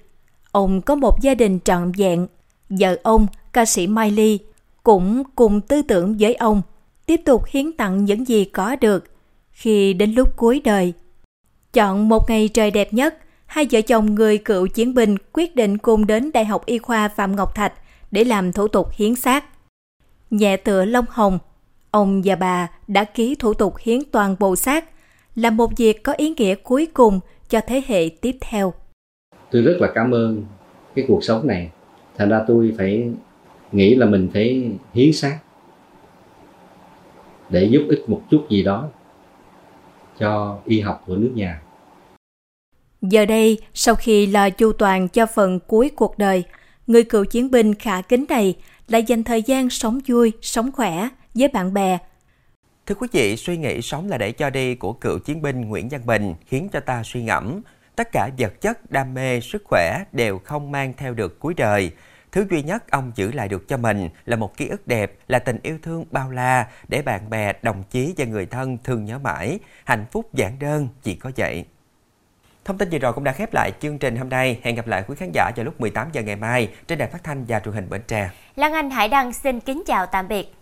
ông 0.52 0.82
có 0.82 0.94
một 0.94 1.22
gia 1.22 1.34
đình 1.34 1.58
trọn 1.64 1.92
vẹn. 1.92 2.26
Vợ 2.68 2.96
ông, 3.02 3.26
ca 3.52 3.64
sĩ 3.64 3.86
Mai 3.86 4.10
Ly, 4.10 4.38
cũng 4.82 5.22
cùng 5.36 5.60
tư 5.60 5.82
tưởng 5.82 6.16
với 6.20 6.34
ông, 6.34 6.62
tiếp 7.06 7.20
tục 7.24 7.44
hiến 7.46 7.72
tặng 7.72 8.04
những 8.04 8.28
gì 8.28 8.44
có 8.44 8.76
được 8.76 9.04
khi 9.50 9.92
đến 9.92 10.12
lúc 10.12 10.36
cuối 10.36 10.60
đời. 10.64 10.92
Chọn 11.72 12.08
một 12.08 12.30
ngày 12.30 12.48
trời 12.48 12.70
đẹp 12.70 12.92
nhất, 12.92 13.18
hai 13.46 13.66
vợ 13.70 13.80
chồng 13.80 14.14
người 14.14 14.38
cựu 14.38 14.66
chiến 14.66 14.94
binh 14.94 15.16
quyết 15.32 15.56
định 15.56 15.78
cùng 15.78 16.06
đến 16.06 16.30
Đại 16.34 16.44
học 16.44 16.66
Y 16.66 16.78
khoa 16.78 17.08
Phạm 17.08 17.36
Ngọc 17.36 17.54
Thạch 17.54 17.72
để 18.10 18.24
làm 18.24 18.52
thủ 18.52 18.68
tục 18.68 18.88
hiến 18.92 19.14
xác. 19.14 19.44
Nhẹ 20.30 20.56
tựa 20.56 20.84
lông 20.84 21.04
hồng, 21.08 21.38
ông 21.90 22.22
và 22.24 22.36
bà 22.36 22.70
đã 22.88 23.04
ký 23.04 23.34
thủ 23.34 23.54
tục 23.54 23.74
hiến 23.78 23.98
toàn 24.12 24.36
bộ 24.38 24.56
xác, 24.56 24.84
là 25.34 25.50
một 25.50 25.70
việc 25.76 26.02
có 26.02 26.12
ý 26.12 26.34
nghĩa 26.36 26.54
cuối 26.54 26.86
cùng 26.94 27.20
cho 27.48 27.60
thế 27.66 27.82
hệ 27.86 28.08
tiếp 28.08 28.36
theo. 28.40 28.74
Tôi 29.50 29.62
rất 29.62 29.76
là 29.80 29.88
cảm 29.94 30.10
ơn 30.10 30.44
cái 30.94 31.04
cuộc 31.08 31.24
sống 31.24 31.46
này. 31.46 31.70
Thành 32.16 32.28
ra 32.28 32.44
tôi 32.48 32.74
phải 32.78 33.10
nghĩ 33.72 33.94
là 33.94 34.06
mình 34.06 34.28
phải 34.32 34.70
hiến 34.94 35.12
xác 35.12 35.38
để 37.48 37.64
giúp 37.64 37.82
ích 37.88 38.08
một 38.08 38.22
chút 38.30 38.46
gì 38.50 38.62
đó 38.62 38.88
cho 40.18 40.58
y 40.64 40.80
học 40.80 41.02
của 41.06 41.16
nước 41.16 41.32
nhà. 41.34 41.60
Giờ 43.02 43.26
đây, 43.26 43.58
sau 43.74 43.94
khi 43.94 44.26
lo 44.26 44.50
chu 44.50 44.72
toàn 44.72 45.08
cho 45.08 45.26
phần 45.26 45.58
cuối 45.66 45.90
cuộc 45.96 46.18
đời, 46.18 46.44
người 46.86 47.04
cựu 47.04 47.24
chiến 47.24 47.50
binh 47.50 47.74
khả 47.74 48.00
kính 48.00 48.24
này 48.28 48.54
lại 48.90 49.02
dành 49.02 49.24
thời 49.24 49.42
gian 49.42 49.70
sống 49.70 50.00
vui, 50.06 50.32
sống 50.42 50.72
khỏe 50.72 51.08
với 51.34 51.48
bạn 51.48 51.74
bè. 51.74 51.98
Thưa 52.86 52.94
quý 52.94 53.08
vị, 53.12 53.36
suy 53.36 53.56
nghĩ 53.56 53.82
sống 53.82 54.08
là 54.08 54.18
để 54.18 54.32
cho 54.32 54.50
đi 54.50 54.74
của 54.74 54.92
cựu 54.92 55.18
chiến 55.18 55.42
binh 55.42 55.60
Nguyễn 55.60 55.88
Văn 55.88 56.06
Bình 56.06 56.34
khiến 56.46 56.68
cho 56.72 56.80
ta 56.80 57.02
suy 57.04 57.22
ngẫm. 57.22 57.60
Tất 57.96 58.08
cả 58.12 58.28
vật 58.38 58.60
chất, 58.60 58.90
đam 58.90 59.14
mê, 59.14 59.40
sức 59.40 59.62
khỏe 59.64 60.04
đều 60.12 60.38
không 60.38 60.72
mang 60.72 60.92
theo 60.96 61.14
được 61.14 61.40
cuối 61.40 61.54
đời. 61.54 61.90
Thứ 62.32 62.46
duy 62.50 62.62
nhất 62.62 62.90
ông 62.90 63.12
giữ 63.14 63.32
lại 63.32 63.48
được 63.48 63.68
cho 63.68 63.76
mình 63.76 64.08
là 64.24 64.36
một 64.36 64.56
ký 64.56 64.68
ức 64.68 64.86
đẹp, 64.86 65.18
là 65.28 65.38
tình 65.38 65.58
yêu 65.62 65.78
thương 65.82 66.04
bao 66.10 66.30
la 66.30 66.66
để 66.88 67.02
bạn 67.02 67.30
bè, 67.30 67.52
đồng 67.62 67.82
chí 67.90 68.14
và 68.16 68.24
người 68.24 68.46
thân 68.46 68.78
thương 68.84 69.04
nhớ 69.04 69.18
mãi. 69.18 69.58
Hạnh 69.84 70.04
phúc 70.12 70.34
giản 70.34 70.58
đơn 70.58 70.88
chỉ 71.02 71.14
có 71.14 71.30
vậy. 71.36 71.64
Thông 72.64 72.78
tin 72.78 72.88
vừa 72.90 72.98
rồi 72.98 73.12
cũng 73.12 73.24
đã 73.24 73.32
khép 73.32 73.54
lại 73.54 73.72
chương 73.80 73.98
trình 73.98 74.16
hôm 74.16 74.28
nay. 74.28 74.60
Hẹn 74.62 74.74
gặp 74.74 74.86
lại 74.86 75.04
quý 75.08 75.14
khán 75.18 75.30
giả 75.34 75.50
vào 75.56 75.64
lúc 75.64 75.80
18 75.80 76.08
giờ 76.12 76.22
ngày 76.22 76.36
mai 76.36 76.68
trên 76.88 76.98
đài 76.98 77.08
phát 77.08 77.24
thanh 77.24 77.44
và 77.48 77.60
truyền 77.60 77.74
hình 77.74 77.90
Bến 77.90 78.02
Tre. 78.08 78.30
Lan 78.56 78.72
Anh 78.72 78.90
Hải 78.90 79.08
Đăng 79.08 79.32
xin 79.32 79.60
kính 79.60 79.82
chào 79.86 80.06
tạm 80.06 80.28
biệt. 80.28 80.59